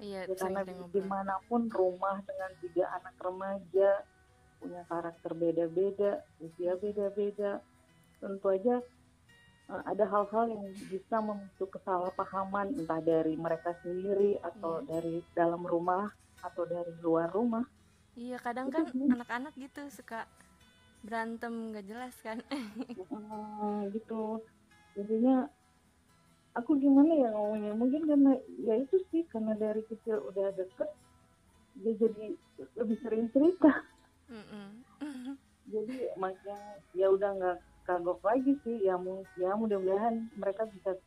[0.00, 3.90] Iya, ya, karena di mana pun rumah dengan tiga anak remaja
[4.62, 7.60] punya karakter beda-beda usia beda-beda
[8.22, 8.80] tentu aja
[9.68, 14.88] ada hal-hal yang bisa memicu kesalahpahaman entah dari mereka sendiri atau Iya.
[14.88, 16.08] dari dalam rumah
[16.40, 17.68] atau dari luar rumah.
[18.16, 20.24] Iya kadang kan anak-anak gitu suka
[21.04, 22.40] berantem gak jelas kan?
[23.12, 24.40] Uh, gitu.
[24.96, 25.46] Jadinya
[26.56, 27.72] aku gimana ya ngomongnya?
[27.76, 28.32] Mungkin karena
[28.64, 30.90] ya itu sih karena dari kecil udah deket
[31.78, 32.26] dia jadi
[32.74, 33.84] lebih sering cerita.
[35.68, 36.56] Jadi makin
[36.96, 38.84] ya udah nggak kagok lagi sih.
[38.84, 39.00] Ya
[39.40, 41.00] ya mudah-mudahan mereka bisa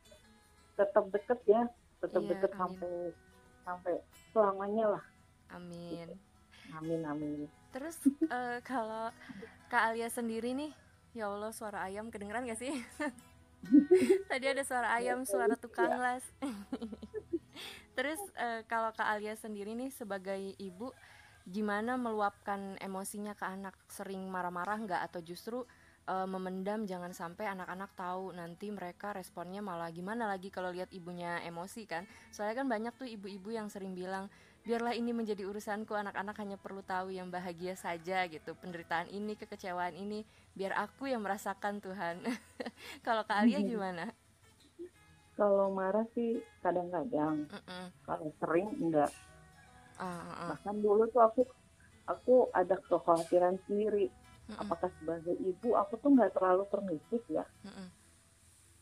[0.73, 1.69] tetap deket ya.
[2.01, 2.61] Tetap iya, deket amin.
[2.65, 2.93] sampai
[3.61, 3.93] sampai
[4.33, 5.03] selamanya lah.
[5.53, 6.09] Amin.
[6.73, 7.45] Amin amin.
[7.69, 9.13] Terus uh, kalau
[9.69, 10.71] kak Alia sendiri nih
[11.13, 12.73] ya Allah suara ayam kedengeran gak sih?
[14.31, 15.99] Tadi ada suara ayam suara tukang iya.
[16.19, 16.25] las.
[17.97, 20.89] Terus uh, kalau kak Alia sendiri nih sebagai ibu
[21.45, 23.75] gimana meluapkan emosinya ke anak?
[23.91, 25.01] Sering marah-marah nggak?
[25.11, 25.67] Atau justru
[26.07, 31.41] uh, memendam jangan sampai anak-anak tahu nanti mereka responnya malah gimana lagi kalau lihat ibunya
[31.45, 32.07] emosi kan?
[32.33, 36.85] Soalnya kan banyak tuh ibu-ibu yang sering bilang biarlah ini menjadi urusanku anak-anak hanya perlu
[36.85, 38.53] tahu yang bahagia saja gitu.
[38.57, 42.21] Penderitaan ini kekecewaan ini biar aku yang merasakan Tuhan.
[43.05, 44.13] Kalau Kak Alia gimana?
[45.33, 47.49] Kalau marah sih kadang-kadang.
[47.49, 47.85] Mm -mm.
[48.05, 49.09] kalau sering enggak.
[49.97, 50.49] Uh, uh.
[50.53, 51.41] bahkan dulu tuh aku
[52.09, 54.09] aku ada kekhawatiran sendiri
[54.51, 57.47] mm apakah sebagai ibu aku tuh nggak terlalu permisif ya.
[57.63, 57.87] Mm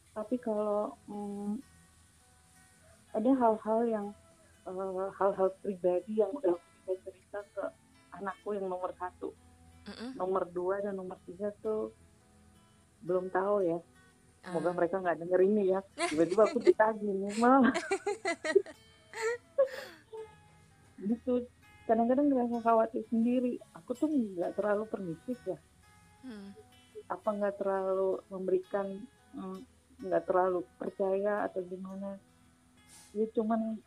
[0.10, 1.62] tapi kalau hmm,
[3.16, 4.08] ada hal-hal yang
[4.68, 7.64] eh, hal-hal pribadi yang udah aku bisa cerita ke
[8.18, 9.32] anakku yang nomor satu.
[9.88, 11.94] Mm nomor dua dan nomor tiga tuh
[13.06, 13.80] belum tahu ya.
[14.44, 14.76] Semoga uh.
[14.76, 15.80] mereka nggak denger ini ya.
[16.10, 17.70] Tiba-tiba aku ditagih nih mah
[21.00, 21.48] gitu
[21.89, 25.58] kadang-kadang ngerasa khawatir sendiri aku tuh nggak terlalu permisif ya
[26.21, 26.54] hmm.
[27.10, 29.02] apa nggak terlalu memberikan
[29.34, 29.65] mm,
[30.06, 32.21] nggak hmm, terlalu percaya atau gimana
[33.17, 33.82] ya cuman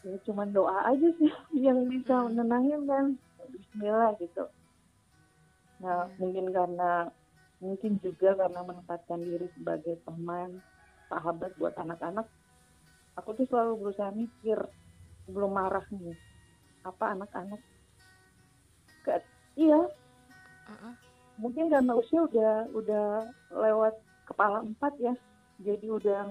[0.00, 1.28] ya cuman doa aja sih
[1.68, 2.32] yang bisa hmm.
[2.32, 3.06] menenangin kan
[3.52, 4.48] Bismillah gitu
[5.84, 6.16] nah hmm.
[6.16, 7.12] mungkin karena
[7.60, 10.64] mungkin juga karena menempatkan diri sebagai teman
[11.12, 12.24] sahabat buat anak-anak
[13.20, 14.56] aku tuh selalu berusaha mikir
[15.28, 16.16] sebelum marah nih
[16.84, 17.60] apa anak-anak?
[19.04, 19.20] Ke
[19.56, 19.80] iya.
[20.70, 20.94] Uh-uh.
[21.40, 23.06] mungkin karena usia udah udah
[23.50, 23.94] lewat
[24.28, 25.14] kepala empat ya.
[25.60, 26.30] Jadi udah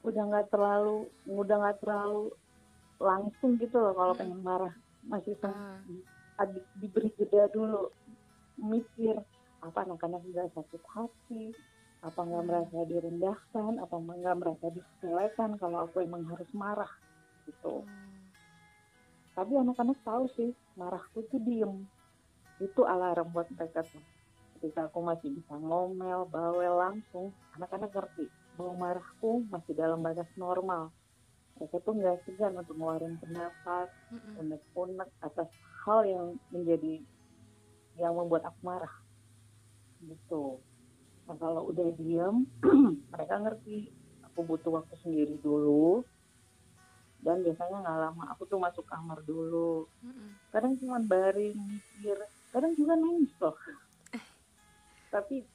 [0.00, 2.32] udah nggak terlalu udah nggak terlalu
[3.00, 4.74] langsung gitu loh kalau pengen marah.
[5.06, 5.78] Masih uh.
[6.40, 7.92] adik diberi jeda dulu.
[8.60, 9.16] Mikir
[9.60, 11.44] apa anak-anak nggak sakit hati?
[12.00, 13.72] Apa nggak merasa direndahkan?
[13.80, 16.88] Apa nggak merasa disepelekan kalau aku emang harus marah?
[17.44, 17.84] Gitu.
[17.84, 18.09] Hmm
[19.34, 21.86] tapi anak-anak tahu sih marahku tuh diem.
[22.60, 24.02] Itu alarm buat mereka tuh.
[24.58, 30.92] Ketika aku masih bisa ngomel bawel langsung anak-anak ngerti bahwa marahku masih dalam batas normal.
[31.56, 33.88] Mereka tuh nggak segan untuk ngeluarin pendapat
[34.36, 35.48] unek-unek atas
[35.84, 37.00] hal yang menjadi
[37.96, 38.94] yang membuat aku marah.
[40.04, 40.60] Gitu.
[41.28, 42.44] Nah kalau udah diem
[43.12, 43.92] mereka ngerti
[44.24, 46.04] aku butuh waktu sendiri dulu
[47.20, 49.86] dan biasanya nggak lama aku tuh masuk kamar dulu.
[50.04, 50.28] Mm-hmm.
[50.52, 52.16] kadang cuma baring mikir.
[52.50, 53.54] Kadang juga nangis loh
[55.14, 55.46] tapi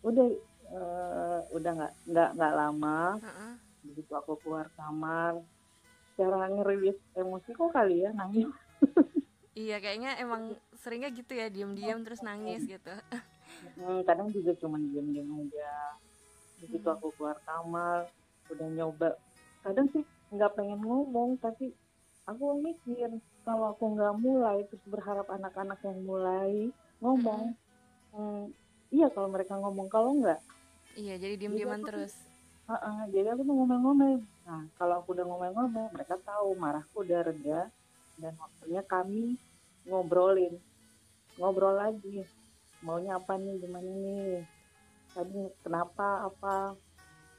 [0.00, 0.28] udah
[0.72, 3.54] uh, udah nggak nggak nggak lama uh-uh.
[3.84, 5.38] begitu aku keluar kamar
[6.14, 8.50] cara ngerilis emosi kok kali ya nangis.
[9.54, 12.90] Iya kayaknya emang seringnya gitu ya diam-diam terus nangis gitu.
[13.78, 15.94] Hmm, kadang juga cuma diam-diam aja.
[16.58, 16.96] Begitu hmm.
[16.98, 18.10] aku keluar kamar
[18.50, 19.14] udah nyoba.
[19.62, 20.02] Kadang sih
[20.34, 21.70] nggak pengen ngomong tapi
[22.24, 23.10] aku mikir
[23.44, 26.52] kalau aku nggak mulai terus berharap anak-anak yang mulai
[26.98, 27.62] ngomong hmm.
[28.14, 28.44] Hmm,
[28.94, 30.38] iya kalau mereka ngomong kalau nggak
[30.94, 32.14] iya jadi diem-dieman terus.
[32.64, 34.24] Uh -uh, jadi aku tuh ngomel-ngomel.
[34.48, 37.68] Nah kalau aku udah ngomel-ngomel mereka tahu marahku udah reda
[38.16, 39.36] dan waktunya kami
[39.84, 40.56] ngobrolin
[41.36, 42.24] ngobrol lagi.
[42.80, 44.44] Maunya apa nih gimana nih?
[45.12, 46.78] Tadi kenapa apa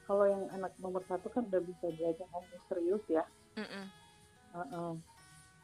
[0.06, 3.24] kalau yang anak nomor satu kan udah bisa diajak ngomong serius ya
[3.58, 3.84] mm -mm.
[4.56, 4.92] Uh -uh.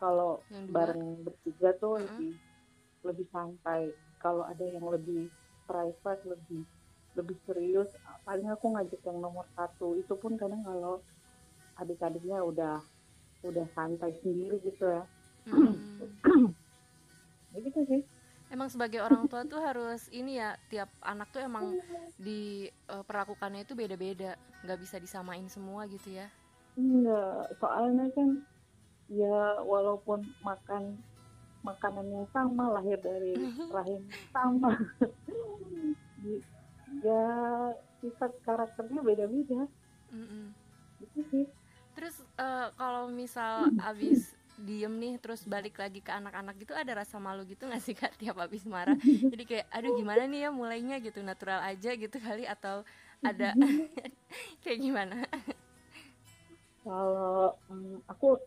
[0.02, 2.06] kalau bareng bertiga tuh mm -mm.
[2.10, 2.34] lebih
[3.02, 5.30] lebih santai kalau ada yang lebih
[5.66, 6.62] private lebih
[7.14, 7.90] lebih serius
[8.26, 10.98] paling aku ngajak yang nomor satu itu pun kadang kalau
[11.78, 12.82] adik-adiknya udah
[13.42, 15.02] udah santai sendiri gitu ya
[15.50, 15.74] mm.
[17.66, 18.02] gitu sih
[18.52, 21.80] emang sebagai orang tua tuh harus ini ya tiap anak tuh emang
[22.20, 24.36] di uh, perlakukannya itu beda-beda.
[24.62, 26.28] Nggak bisa disamain semua gitu ya.
[26.76, 28.44] Enggak soalnya kan
[29.08, 31.00] ya walaupun makan
[31.64, 33.32] makanan yang sama lahir dari
[33.76, 34.76] rahim sama.
[37.02, 37.26] Ya
[37.98, 39.66] sifat karakternya beda-beda.
[40.14, 40.44] Mm -mm.
[41.34, 41.50] sih.
[41.98, 47.18] Terus uh, kalau misal abis diem nih terus balik lagi ke anak-anak gitu ada rasa
[47.18, 48.94] malu gitu nggak sih kak tiap habis marah?
[49.32, 50.96] Jadi kayak aduh gimana nih ya mulainya?
[51.02, 52.86] Gitu natural aja gitu kali atau
[53.26, 53.52] ada
[54.62, 55.26] kayak gimana?
[56.86, 58.38] Kalau um, aku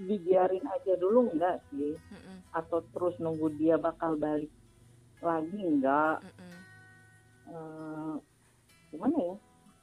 [0.00, 1.96] dibiarin aja dulu enggak sih?
[2.12, 4.52] Mm -mm, atau terus nunggu dia bakal balik
[5.20, 6.54] lagi enggak mm -mm.
[7.46, 8.14] Eh,
[8.90, 9.36] gimana ya?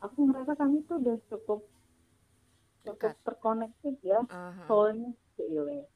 [0.03, 1.63] Aku merasa kami tuh udah cukup
[2.83, 3.23] cukup Dekat.
[3.23, 4.67] terkonektif ya Aha.
[4.67, 5.87] soalnya seile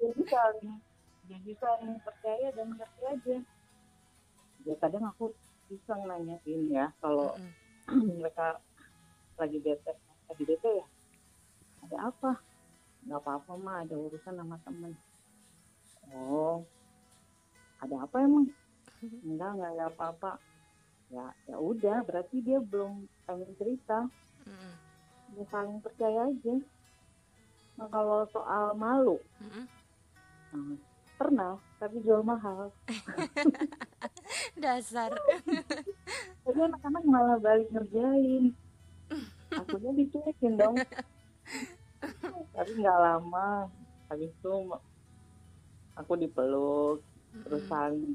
[0.00, 0.80] jadi saling
[1.24, 3.36] jadi saling percaya dan ngerti aja.
[4.64, 5.32] Ya kadang aku
[5.72, 8.16] iseng nanyain ya kalau Mm-mm.
[8.20, 8.60] mereka
[9.40, 9.92] lagi bete
[10.28, 10.86] lagi bete ya
[11.84, 12.30] ada apa?
[13.04, 14.92] Nggak apa-apa mah ada urusan sama temen.
[16.12, 16.64] Oh
[17.80, 18.48] ada apa emang?
[19.24, 20.30] Enggak enggak ada apa-apa.
[21.12, 24.08] Ya ya udah berarti dia belum pengen cerita.
[24.44, 24.72] Mm-mm.
[25.40, 26.54] ya saling percaya aja
[27.74, 29.64] nah kalau soal malu Mm-mm.
[30.54, 30.76] nah,
[31.14, 32.72] pernah tapi jual mahal.
[34.62, 35.12] Dasar.
[36.44, 38.56] Tapi anak-anak malah balik ngerjain.
[39.52, 40.76] Akunya dicuekin dong.
[42.56, 43.68] Tapi nggak lama
[44.08, 44.52] habis itu
[45.96, 47.04] aku dipeluk
[47.44, 47.72] terus Mm-mm.
[47.72, 48.12] saling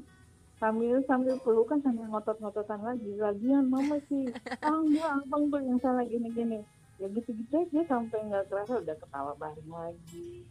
[0.60, 3.10] sambil sambil pelukan sambil ngotot-ngototan lagi.
[3.16, 4.34] Lagian mama sih
[4.66, 6.60] ah enggak abang tuh yang salah gini-gini
[7.00, 10.44] ya gitu-gitu aja sampai nggak kerasa udah ketawa bareng lagi.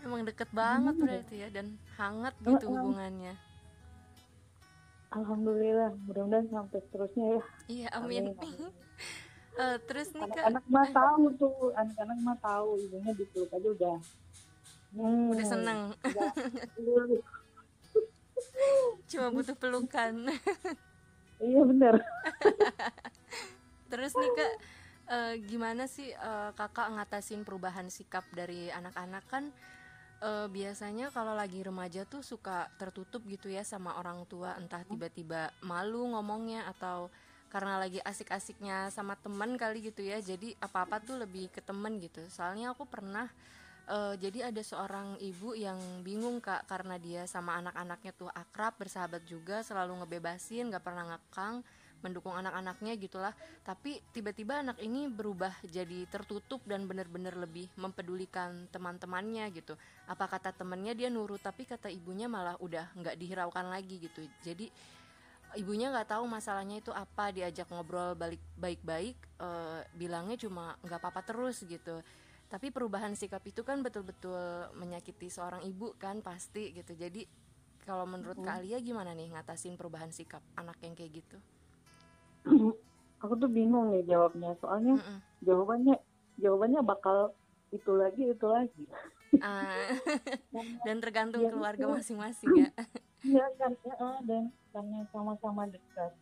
[0.00, 1.02] Emang deket banget ya?
[1.02, 1.66] berarti ya dan
[1.98, 2.70] hangat gitu Heeh.
[2.70, 3.34] hubungannya.
[5.10, 7.42] Alhamdulillah mudah-mudahan sampai seterusnya ya.
[7.66, 8.30] Iya amin.
[8.38, 8.38] Amin,
[9.60, 13.98] Eh, terus nih kak anak-anak mah tahu tuh anak-anak mah tahu ibunya dipeluk aja udah.
[14.94, 15.80] Hmm, udah seneng.
[16.00, 16.34] Udah-
[19.10, 20.30] cuma butuh pelukan.
[21.42, 21.98] Iya bener.
[23.90, 24.54] Terus nih kak
[25.10, 29.24] eh, gimana sih eh, kakak ngatasin perubahan sikap dari anak-anak?
[29.26, 29.50] Kan
[30.22, 35.50] eh, biasanya kalau lagi remaja tuh suka tertutup gitu ya sama orang tua entah tiba-tiba
[35.66, 37.10] malu ngomongnya atau
[37.50, 40.22] karena lagi asik-asiknya sama temen kali gitu ya.
[40.22, 42.22] Jadi apa-apa tuh lebih ke temen gitu.
[42.30, 43.26] Soalnya aku pernah
[43.90, 49.26] eh, jadi ada seorang ibu yang bingung kak karena dia sama anak-anaknya tuh akrab bersahabat
[49.26, 51.66] juga selalu ngebebasin gak pernah ngekang
[52.00, 53.32] mendukung anak-anaknya gitulah.
[53.64, 59.76] Tapi tiba-tiba anak ini berubah jadi tertutup dan benar-benar lebih mempedulikan teman-temannya gitu.
[60.08, 64.24] Apa kata temennya dia nurut tapi kata ibunya malah udah nggak dihiraukan lagi gitu.
[64.44, 64.68] Jadi
[65.58, 71.22] ibunya nggak tahu masalahnya itu apa diajak ngobrol balik baik-baik eh, bilangnya cuma nggak apa-apa
[71.24, 72.02] terus gitu.
[72.50, 76.98] Tapi perubahan sikap itu kan betul-betul menyakiti seorang ibu kan pasti gitu.
[76.98, 77.22] Jadi
[77.86, 81.38] kalau menurut Kak Alia gimana nih ngatasin perubahan sikap anak yang kayak gitu
[83.22, 84.50] aku tuh bingung nih jawabnya.
[84.62, 85.18] Soalnya Mm-mm.
[85.46, 85.94] jawabannya
[86.42, 87.16] jawabannya bakal
[87.76, 88.82] itu lagi itu lagi.
[89.40, 89.88] Ah,
[90.86, 91.96] dan tergantung Ya, keluarga itu.
[91.96, 92.68] masing-masing ya.
[93.30, 93.72] Iya kan?
[93.84, 93.94] Ya,
[94.28, 96.12] dan karena sama-sama dekat.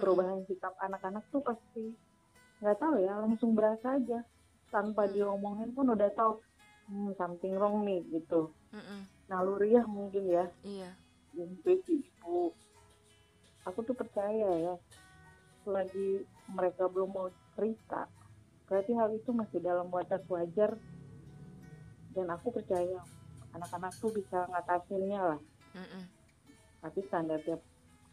[0.00, 1.84] Perubahan sikap anak-anak tuh pasti
[2.60, 4.18] nggak tahu ya langsung berasa aja.
[4.72, 5.14] Tanpa Hmm.
[5.14, 6.32] diomongin pun udah tahu
[6.88, 8.50] hmm, something wrong nih gitu.
[8.74, 9.00] Mm-mm.
[9.30, 10.44] naluriah mungkin ya.
[10.64, 10.90] Iya.
[11.36, 12.52] Intuisi ibu
[13.68, 14.74] aku tuh percaya ya
[15.64, 18.06] selagi mereka belum mau cerita.
[18.68, 20.76] Berarti hal itu masih dalam batas wajar.
[22.14, 23.02] Dan aku percaya
[23.56, 25.40] anak-anak tuh bisa ngatasinnya lah.
[25.74, 26.06] Mm-mm.
[26.78, 27.58] tapi standar tiap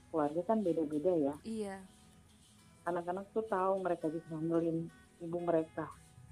[0.09, 1.35] keluarga kan beda-beda ya.
[1.45, 1.77] Iya.
[2.89, 4.89] Anak-anak tuh tahu mereka bisa ngandelin
[5.21, 5.91] ibu mereka.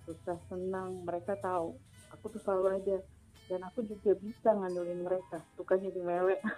[0.09, 1.77] Susah senang mereka tahu.
[2.17, 2.97] Aku tuh selalu aja
[3.45, 5.43] dan aku juga bisa ngandelin mereka.
[5.53, 6.39] Suka jadi mewek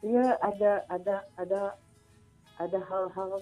[0.00, 1.60] iya ada ada ada
[2.60, 3.40] ada hal-hal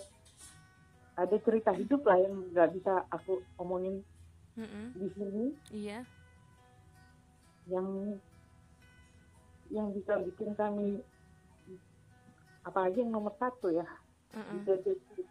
[1.19, 4.07] ada cerita hidup lah yang nggak bisa aku omongin
[4.55, 4.95] Mm-mm.
[4.95, 5.45] di sini.
[5.75, 6.07] Iya.
[7.67, 8.19] Yang
[9.69, 11.03] yang bisa bikin kami
[12.65, 13.85] apalagi yang nomor satu ya
[14.35, 14.63] Mm-mm.
[14.63, 15.23] bisa jadi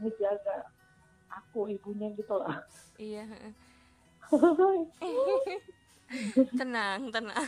[0.00, 0.66] ini jaga
[1.30, 2.62] aku ibunya gitu lah.
[2.98, 3.26] Iya
[6.60, 7.46] tenang tenang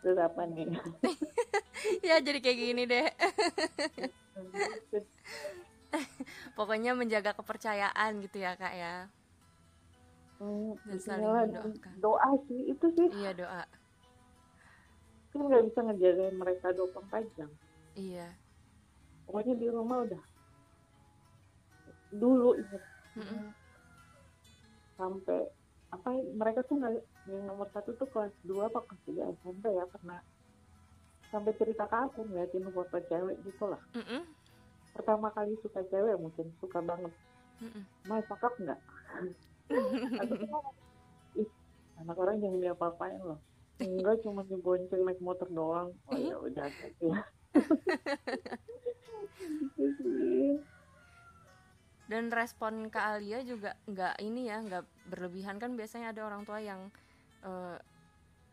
[0.00, 0.66] terus apa nih?
[2.02, 3.06] Ya jadi kayak gini deh.
[6.58, 8.94] Pokoknya menjaga kepercayaan gitu ya kak ya.
[10.38, 11.72] Hmm, Dan saling mendoakan.
[11.98, 13.08] doa sih itu sih.
[13.14, 13.62] Iya doa.
[15.30, 17.50] Kan nggak bisa ngejagain mereka 24 jam.
[17.94, 18.28] Iya.
[19.24, 20.22] Pokoknya di rumah udah.
[22.10, 22.82] Dulu inget
[23.14, 23.52] Mm-mm.
[24.94, 25.46] sampai
[25.88, 26.92] apa ya, mereka tuh nggak
[27.28, 30.20] yang nomor satu tuh kelas 2 apa kelas 3 SMP ya pernah
[31.28, 33.80] sampai cerita ke aku ngeliatin foto cewek gitu lah.
[33.92, 34.24] Mm-mm.
[34.96, 37.12] pertama kali suka cewek mungkin suka banget.
[37.60, 37.84] Mm-mm.
[38.08, 38.80] mas cakep nggak?
[40.24, 40.76] Aku tuh ngomong,
[41.36, 41.48] ih
[42.00, 43.38] anak orang jangan diapa-apain loh.
[43.78, 45.92] Enggak cuma dibonceng naik motor doang.
[46.08, 46.66] Oh ya udah
[46.98, 47.20] ya.
[49.78, 50.10] Gitu.
[52.08, 55.60] Dan respon ke Alia juga nggak ini ya, nggak berlebihan.
[55.60, 56.88] Kan biasanya ada orang tua yang
[57.44, 57.76] eh,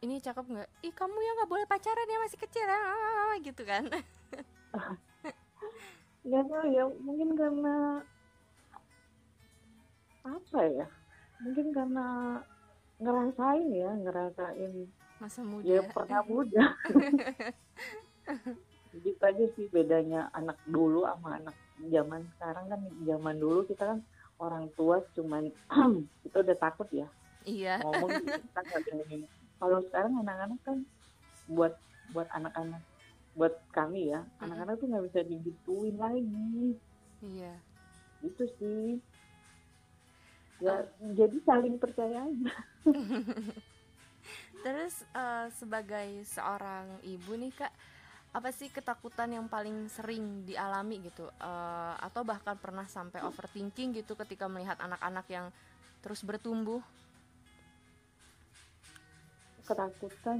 [0.06, 0.70] ini cakep nggak?
[0.86, 3.90] Ih kamu ya nggak boleh pacaran ya masih kecil ah, gitu kan?
[6.26, 8.02] nggak tahu ya mungkin karena
[10.26, 10.88] apa ya
[11.38, 12.08] mungkin karena
[12.98, 14.74] ngerasain ya ngerasain
[15.22, 15.70] Masa muda.
[15.70, 16.66] ya pernah muda
[19.06, 21.54] gitu aja sih bedanya anak dulu sama anak
[21.94, 24.00] zaman sekarang kan zaman dulu kita kan
[24.42, 25.54] orang tua cuman
[26.26, 27.06] kita udah takut ya
[27.46, 27.80] Iya.
[27.82, 29.18] ngomong kita nggak berani.
[29.62, 30.78] kalau sekarang anak-anak kan
[31.46, 31.74] buat
[32.12, 32.82] buat anak-anak
[33.36, 36.76] buat kami ya anak-anak tuh nggak bisa digituin lagi
[37.22, 37.54] Iya.
[38.26, 38.98] itu sih
[40.60, 40.84] ya
[41.14, 42.54] jadi saling percaya aja
[44.66, 47.70] Terus eh, sebagai seorang ibu nih kak,
[48.34, 51.30] apa sih ketakutan yang paling sering dialami gitu?
[51.30, 55.54] Eh, atau bahkan pernah sampai overthinking gitu ketika melihat anak-anak yang
[56.02, 56.82] terus bertumbuh?
[59.66, 60.40] Ketakutan.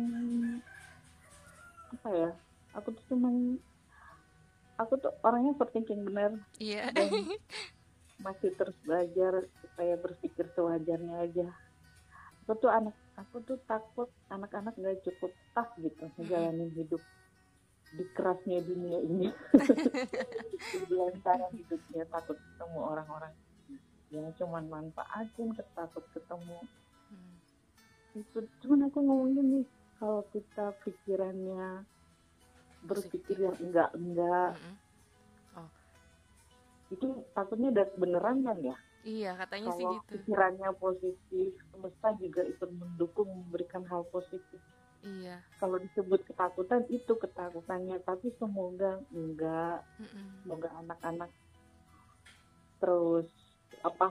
[1.98, 2.32] Apa ya?
[2.78, 3.58] Aku tuh cuman
[4.76, 6.92] aku tuh orangnya overthinking bener Iya.
[6.92, 7.08] dan
[8.26, 11.48] masih terus belajar supaya berpikir sewajarnya aja.
[12.46, 17.00] Aku tuh anak aku tuh takut anak-anak nggak cukup tough gitu ngejalanin hidup
[17.96, 19.30] di kerasnya dunia ini.
[20.90, 23.32] Di antara hidupnya takut ketemu orang-orang.
[24.12, 26.60] Yang cuman manfaatin ketakut ketemu.
[28.16, 29.60] Itu cuman aku ngomong gini
[30.00, 31.84] kalau kita pikirannya
[32.82, 35.68] berpikir yang enggak enggak Mm-mm.
[36.94, 40.10] itu takutnya udah beneran kan ya Iya katanya sih kalau gitu.
[40.18, 44.62] pikirannya positif semesta juga ikut mendukung memberikan hal positif
[45.06, 45.38] Iya.
[45.62, 50.42] kalau disebut ketakutan itu ketakutannya tapi semoga enggak Mm-mm.
[50.42, 51.30] semoga anak-anak
[52.82, 53.30] terus
[53.82, 54.10] apa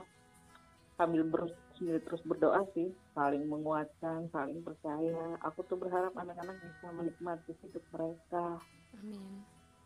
[0.95, 5.37] sambil ber, sambil terus berdoa sih saling menguatkan saling percaya.
[5.43, 8.59] Aku tuh berharap anak-anak bisa menikmati hidup mereka
[8.95, 9.43] Amin.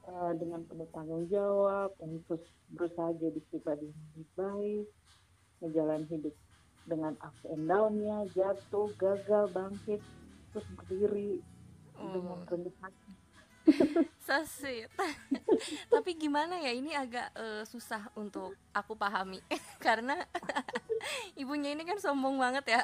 [0.08, 4.88] eh, dengan penuh tanggung jawab dan terus berusaha jadi pribadi yang lebih baik
[5.60, 6.36] ngejalan hidup
[6.88, 10.02] dengan ups and down-nya jatuh gagal bangkit
[10.52, 11.42] terus berdiri
[12.00, 13.09] dengan Oh, rendah hati
[14.26, 14.89] so sweet.
[15.93, 19.41] Tapi gimana ya ini agak eh, susah untuk aku pahami
[19.86, 20.15] karena
[21.39, 22.82] ibunya ini kan sombong banget ya.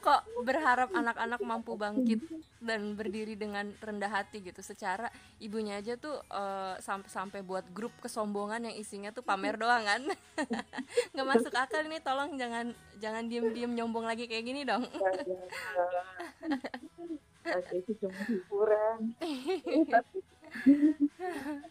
[0.00, 2.22] Kok berharap anak-anak mampu bangkit
[2.62, 4.62] dan berdiri dengan rendah hati gitu.
[4.64, 5.10] Secara
[5.42, 10.02] ibunya aja tuh eh, sampai sampai buat grup kesombongan yang isinya tuh pamer doang kan.
[11.12, 14.86] Nggak masuk akal ini tolong jangan jangan diem-diem nyombong lagi kayak gini dong.
[17.40, 18.98] Oke, itu cuma hiburan.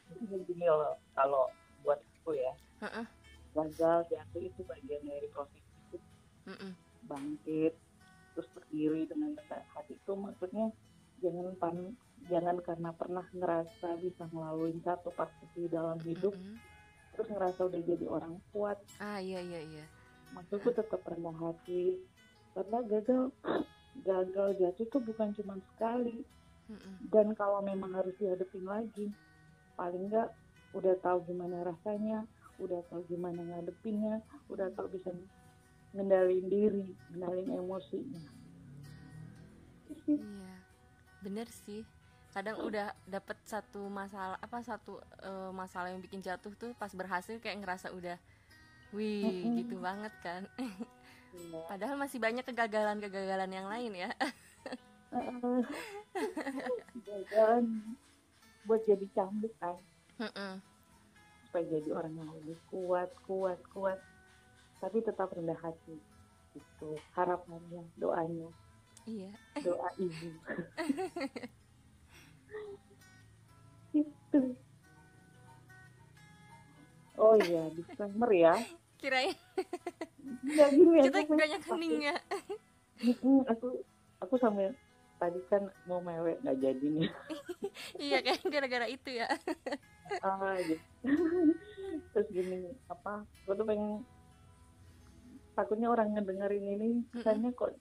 [0.09, 1.53] Tapi gini loh, kalau
[1.85, 2.53] buat aku ya,
[3.53, 6.01] gagal jatuh itu bagian dari proses hidup
[7.05, 7.73] bangkit,
[8.33, 10.69] terus berdiri dengan rendah hati itu maksudnya
[11.19, 11.77] jangan pan,
[12.29, 16.57] jangan karena pernah ngerasa bisa melalui satu fase dalam hidup, Mm-mm.
[17.13, 19.85] terus ngerasa udah jadi orang kuat, Ah iya iya iya.
[20.33, 21.99] maksudku tetap rendah hati.
[22.49, 23.29] Karena gagal,
[24.05, 26.23] gagal jatuh itu bukan cuma sekali,
[27.09, 29.09] dan kalau memang harus dihadapin lagi
[29.73, 30.29] paling enggak
[30.75, 32.27] udah tahu gimana rasanya
[32.59, 34.21] udah tahu gimana ngadepinnya
[34.51, 35.09] udah tahu bisa
[35.95, 38.21] ngendalin diri ngendalin emosinya.
[40.05, 40.53] Iya,
[41.25, 41.81] bener sih.
[42.29, 47.41] Kadang udah dapet satu masalah apa satu eh, masalah yang bikin jatuh tuh pas berhasil
[47.41, 48.21] kayak ngerasa udah,
[48.93, 50.45] wih gitu banget kan.
[51.33, 51.61] Iya.
[51.69, 54.09] Padahal masih banyak kegagalan-kegagalan yang lain ya.
[57.33, 57.63] Jangan
[58.65, 59.77] buat jadi cambuk kan.
[61.49, 63.99] Supaya jadi orang yang lebih kuat kuat kuat.
[64.81, 65.97] Tapi tetap rendah hati.
[66.57, 68.49] Itu harapannya doanya.
[69.09, 69.31] Iya.
[69.65, 70.29] doa ibu.
[73.99, 74.53] Itu
[77.19, 78.55] oh iya disclaimer ya
[78.99, 79.35] Kirain.
[80.43, 82.15] Nggak gini ya, kita banyak heningnya.
[82.99, 83.79] Mm-mm, aku
[84.19, 84.75] aku sambil
[85.19, 87.09] tadi kan mau mewek nggak jadi nih.
[87.99, 89.27] Iya kayak gara-gara itu ya.
[90.25, 90.81] ah gitu
[92.11, 94.01] terus gini apa aku tuh pengen
[95.53, 97.77] takutnya orang ngedengerin ini kesannya kok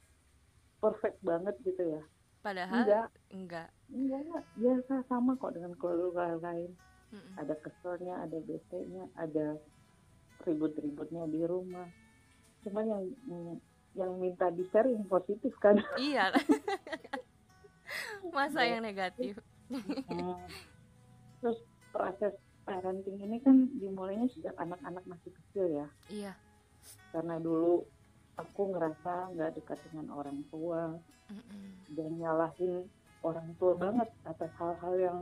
[0.78, 2.02] perfect banget gitu ya.
[2.44, 3.08] Padahal enggak.
[3.32, 3.68] enggak.
[3.90, 6.74] Enggak biasa sama kok dengan keluarga lain.
[7.08, 7.40] Mm-mm.
[7.40, 9.56] ada keselnya ada bete-nya ada
[10.44, 11.88] ribut-ributnya di rumah.
[12.66, 13.02] Cuman yang
[13.96, 15.78] yang minta di share yang positif kan.
[15.98, 16.34] Iya.
[18.36, 19.38] Masa yang negatif?
[19.68, 20.48] Hmm.
[21.38, 21.60] terus
[21.92, 22.34] proses
[22.64, 25.86] parenting ini kan dimulainya sejak anak-anak masih kecil ya.
[26.08, 26.32] Iya.
[27.12, 27.84] Karena dulu
[28.40, 30.96] aku ngerasa nggak dekat dengan orang tua.
[31.28, 31.92] Mm-mm.
[31.92, 32.88] dan nyalahin
[33.20, 35.18] orang tua banget atas hal-hal yang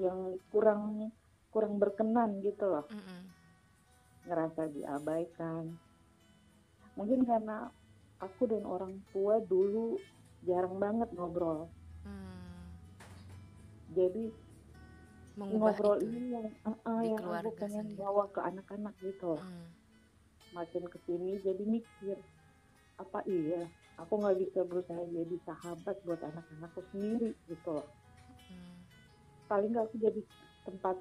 [0.00, 0.18] yang
[0.50, 1.14] kurang
[1.54, 2.82] kurang berkenan gitu loh.
[2.90, 3.20] Mm-mm.
[4.22, 5.64] Ngerasa diabaikan
[6.94, 7.72] mungkin karena
[8.20, 9.98] aku dan orang tua dulu
[10.42, 11.66] jarang banget ngobrol
[12.02, 12.66] Hmm.
[13.94, 14.34] jadi
[15.38, 18.00] mengubah ngobrol itu ini yang uh, uh, di yang aku pengen sendiri.
[18.02, 19.42] bawa ke anak-anak gitu loh.
[19.42, 19.66] Mm.
[20.52, 22.18] makin ke sini jadi mikir
[22.98, 23.64] apa iya
[23.96, 27.86] aku nggak bisa berusaha jadi sahabat buat anak-anakku sendiri gitu loh
[28.50, 28.76] Mm.
[29.46, 30.20] paling nggak aku jadi
[30.66, 30.96] tempat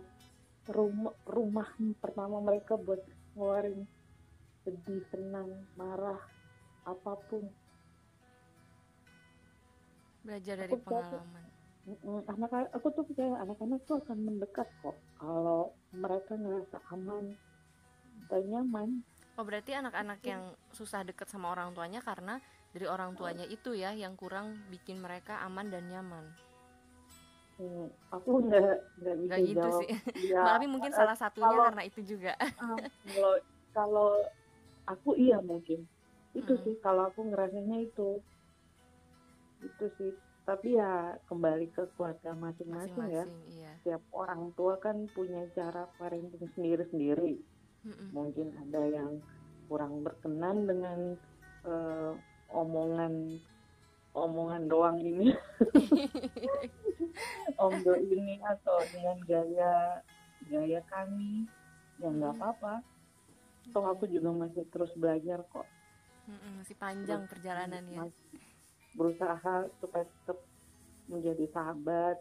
[0.69, 3.01] rumah rumah pertama mereka buat
[3.33, 3.87] ngeluarin
[4.61, 6.21] sedih senang marah
[6.85, 7.49] apa pun.
[10.21, 11.01] Belajar dari Aku percaya.
[11.01, 11.43] pengalaman.
[11.81, 14.93] Mm-mm, anak aku tuh percaya anak-anak tuh akan mendekat kok.
[15.17, 17.33] Kalau mereka ngerasa aman
[18.29, 18.89] dan nyaman.
[19.39, 22.37] Oh berarti anak-anak yang susah deket sama orang tuanya karena
[22.69, 26.29] dari orang tuanya itu ya yang kurang bikin mereka aman dan nyaman
[27.61, 29.79] Hmm, aku nggak nggak bisa Gak gitu jawab.
[29.79, 29.89] sih.
[30.33, 32.33] Ya tapi mungkin eh, salah satunya kalau- karena itu juga.
[32.57, 33.33] Ah, kalau
[33.71, 34.09] kalau
[34.87, 35.85] aku iya mungkin.
[36.33, 36.61] Itu Mm.
[36.63, 38.17] sih kalau aku ngerasanya itu.
[39.61, 40.11] Itu sih.
[40.41, 40.91] Tapi ya
[41.27, 43.25] kembali ke keluarga masing-masing ya.
[43.47, 43.71] Iya.
[43.77, 47.37] Setiap orang tua kan punya cara parenting sendiri-sendiri.
[47.81, 48.13] Mm-mm.
[48.13, 49.17] mungkin ada yang
[49.65, 51.17] kurang berkenan dengan
[51.63, 52.13] eh,
[52.51, 53.41] omongan
[54.11, 55.31] omongan doang ini.
[57.61, 59.99] Omdo ini atau dengan gaya
[60.47, 61.45] gaya kami
[61.97, 62.41] ya nggak Hmm.
[62.41, 62.73] apa-apa.
[63.69, 65.67] Toh aku juga masih terus belajar kok.
[66.25, 68.29] Mm-mm, masih panjang perjalanan ya Mas-
[68.93, 70.37] berusaha supaya tetap
[71.07, 72.17] menjadi sahabat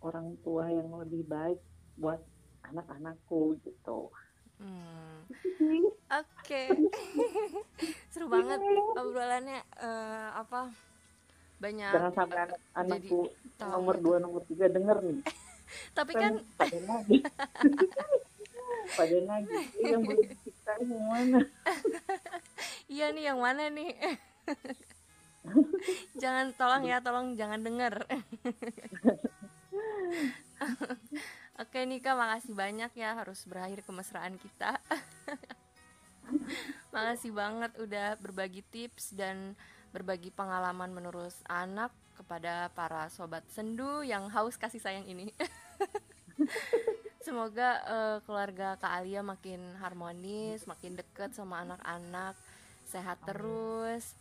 [0.00, 1.60] orang tua yang lebih baik
[1.96, 2.20] buat
[2.62, 4.08] anak-anakku gitu.
[4.60, 5.24] Hmm.
[6.10, 6.68] Oke,
[8.12, 8.60] seru banget
[8.92, 10.68] obrolannya eh, apa
[11.60, 11.92] banyak.
[11.92, 13.18] jangan sampai eh, anak-anakku
[13.60, 15.20] tahu nomor dua nomor tiga denger nih
[15.94, 17.22] Tapi kan pada nagih
[18.90, 21.38] pada "Ini yang belum diciptain yang mana
[22.90, 23.94] iya nih yang mana nih?
[26.22, 28.02] jangan tolong ya, tolong jangan denger.
[31.60, 34.76] Oke Nika, makasih banyak ya harus berakhir kemesraan kita.
[36.94, 39.54] makasih banget udah berbagi tips dan
[39.90, 45.32] berbagi pengalaman menurut anak kepada para sobat sendu yang haus kasih sayang ini.
[47.26, 52.34] Semoga eh, keluarga Kak Alia makin harmonis, makin deket sama anak-anak,
[52.88, 54.16] sehat terus,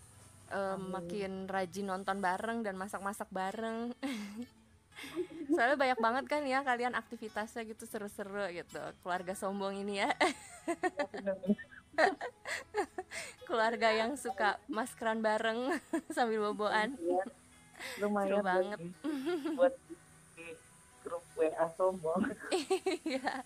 [0.52, 3.96] eh, makin rajin nonton bareng dan masak-masak bareng.
[5.56, 8.84] Soalnya banyak banget kan ya kalian aktivitasnya gitu seru-seru gitu.
[9.04, 10.12] Keluarga sombong ini ya.
[13.48, 15.74] Keluarga yang suka maskeran bareng
[16.16, 16.96] sambil boboan.
[16.98, 17.24] Ya,
[17.98, 18.80] lumayan Seru banget.
[19.56, 19.80] buat-
[20.36, 20.48] di
[21.02, 22.22] grup WA sombong
[23.08, 23.44] Iya.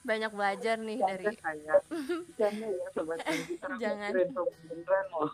[0.00, 1.74] Banyak belajar nih Jangan dari saya
[2.38, 3.18] Jangan ya sobat
[3.76, 4.12] Jangan.
[4.64, 5.32] beneran loh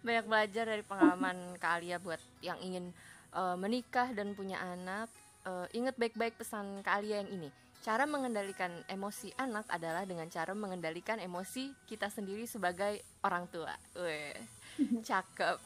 [0.00, 2.90] banyak belajar dari pengalaman Kak Alia buat yang ingin
[3.30, 5.06] eh, menikah dan punya anak.
[5.40, 7.48] Eh, ingat baik-baik pesan Kak Alia yang ini.
[7.80, 13.72] Cara mengendalikan emosi anak adalah dengan cara mengendalikan emosi kita sendiri sebagai orang tua.
[13.96, 14.36] Weh,
[15.08, 15.56] cakep.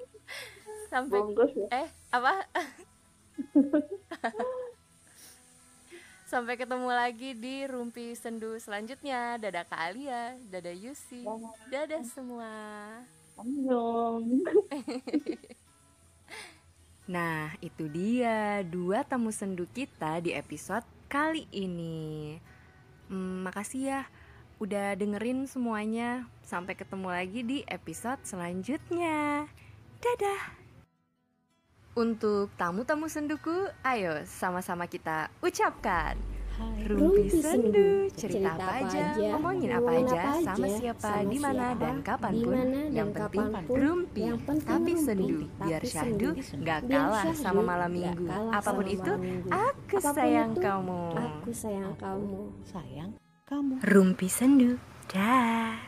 [0.90, 2.34] Sampai bungkus ya eh apa?
[6.26, 9.38] Sampai ketemu lagi di Rumpi Sendu selanjutnya.
[9.38, 11.22] Dadah Kak Alia, dadah Yusi,
[11.70, 12.50] dadah semua.
[13.38, 14.42] Annyeong.
[17.06, 22.38] Nah, itu dia dua tamu sendu kita di episode kali ini.
[23.08, 24.00] Hmm, makasih ya
[24.58, 26.26] udah dengerin semuanya.
[26.42, 29.46] Sampai ketemu lagi di episode selanjutnya.
[30.02, 30.42] Dadah.
[31.96, 36.35] Untuk tamu-tamu senduku, ayo sama-sama kita ucapkan
[36.86, 42.56] Rumpi sendu, cerita apa aja, ngomongin apa aja, sama siapa, di mana dan kapan pun.
[42.94, 44.22] Yang penting rumpi,
[44.62, 46.30] tapi sendu, biar syahdu
[46.62, 48.24] nggak kalah sama malam minggu.
[48.30, 49.12] Apa pun itu,
[49.50, 51.02] aku sayang kamu.
[51.18, 52.40] Aku sayang kamu.
[52.70, 53.10] Sayang,
[53.44, 53.74] kamu.
[53.82, 54.78] Rumpi sendu,
[55.10, 55.85] dah.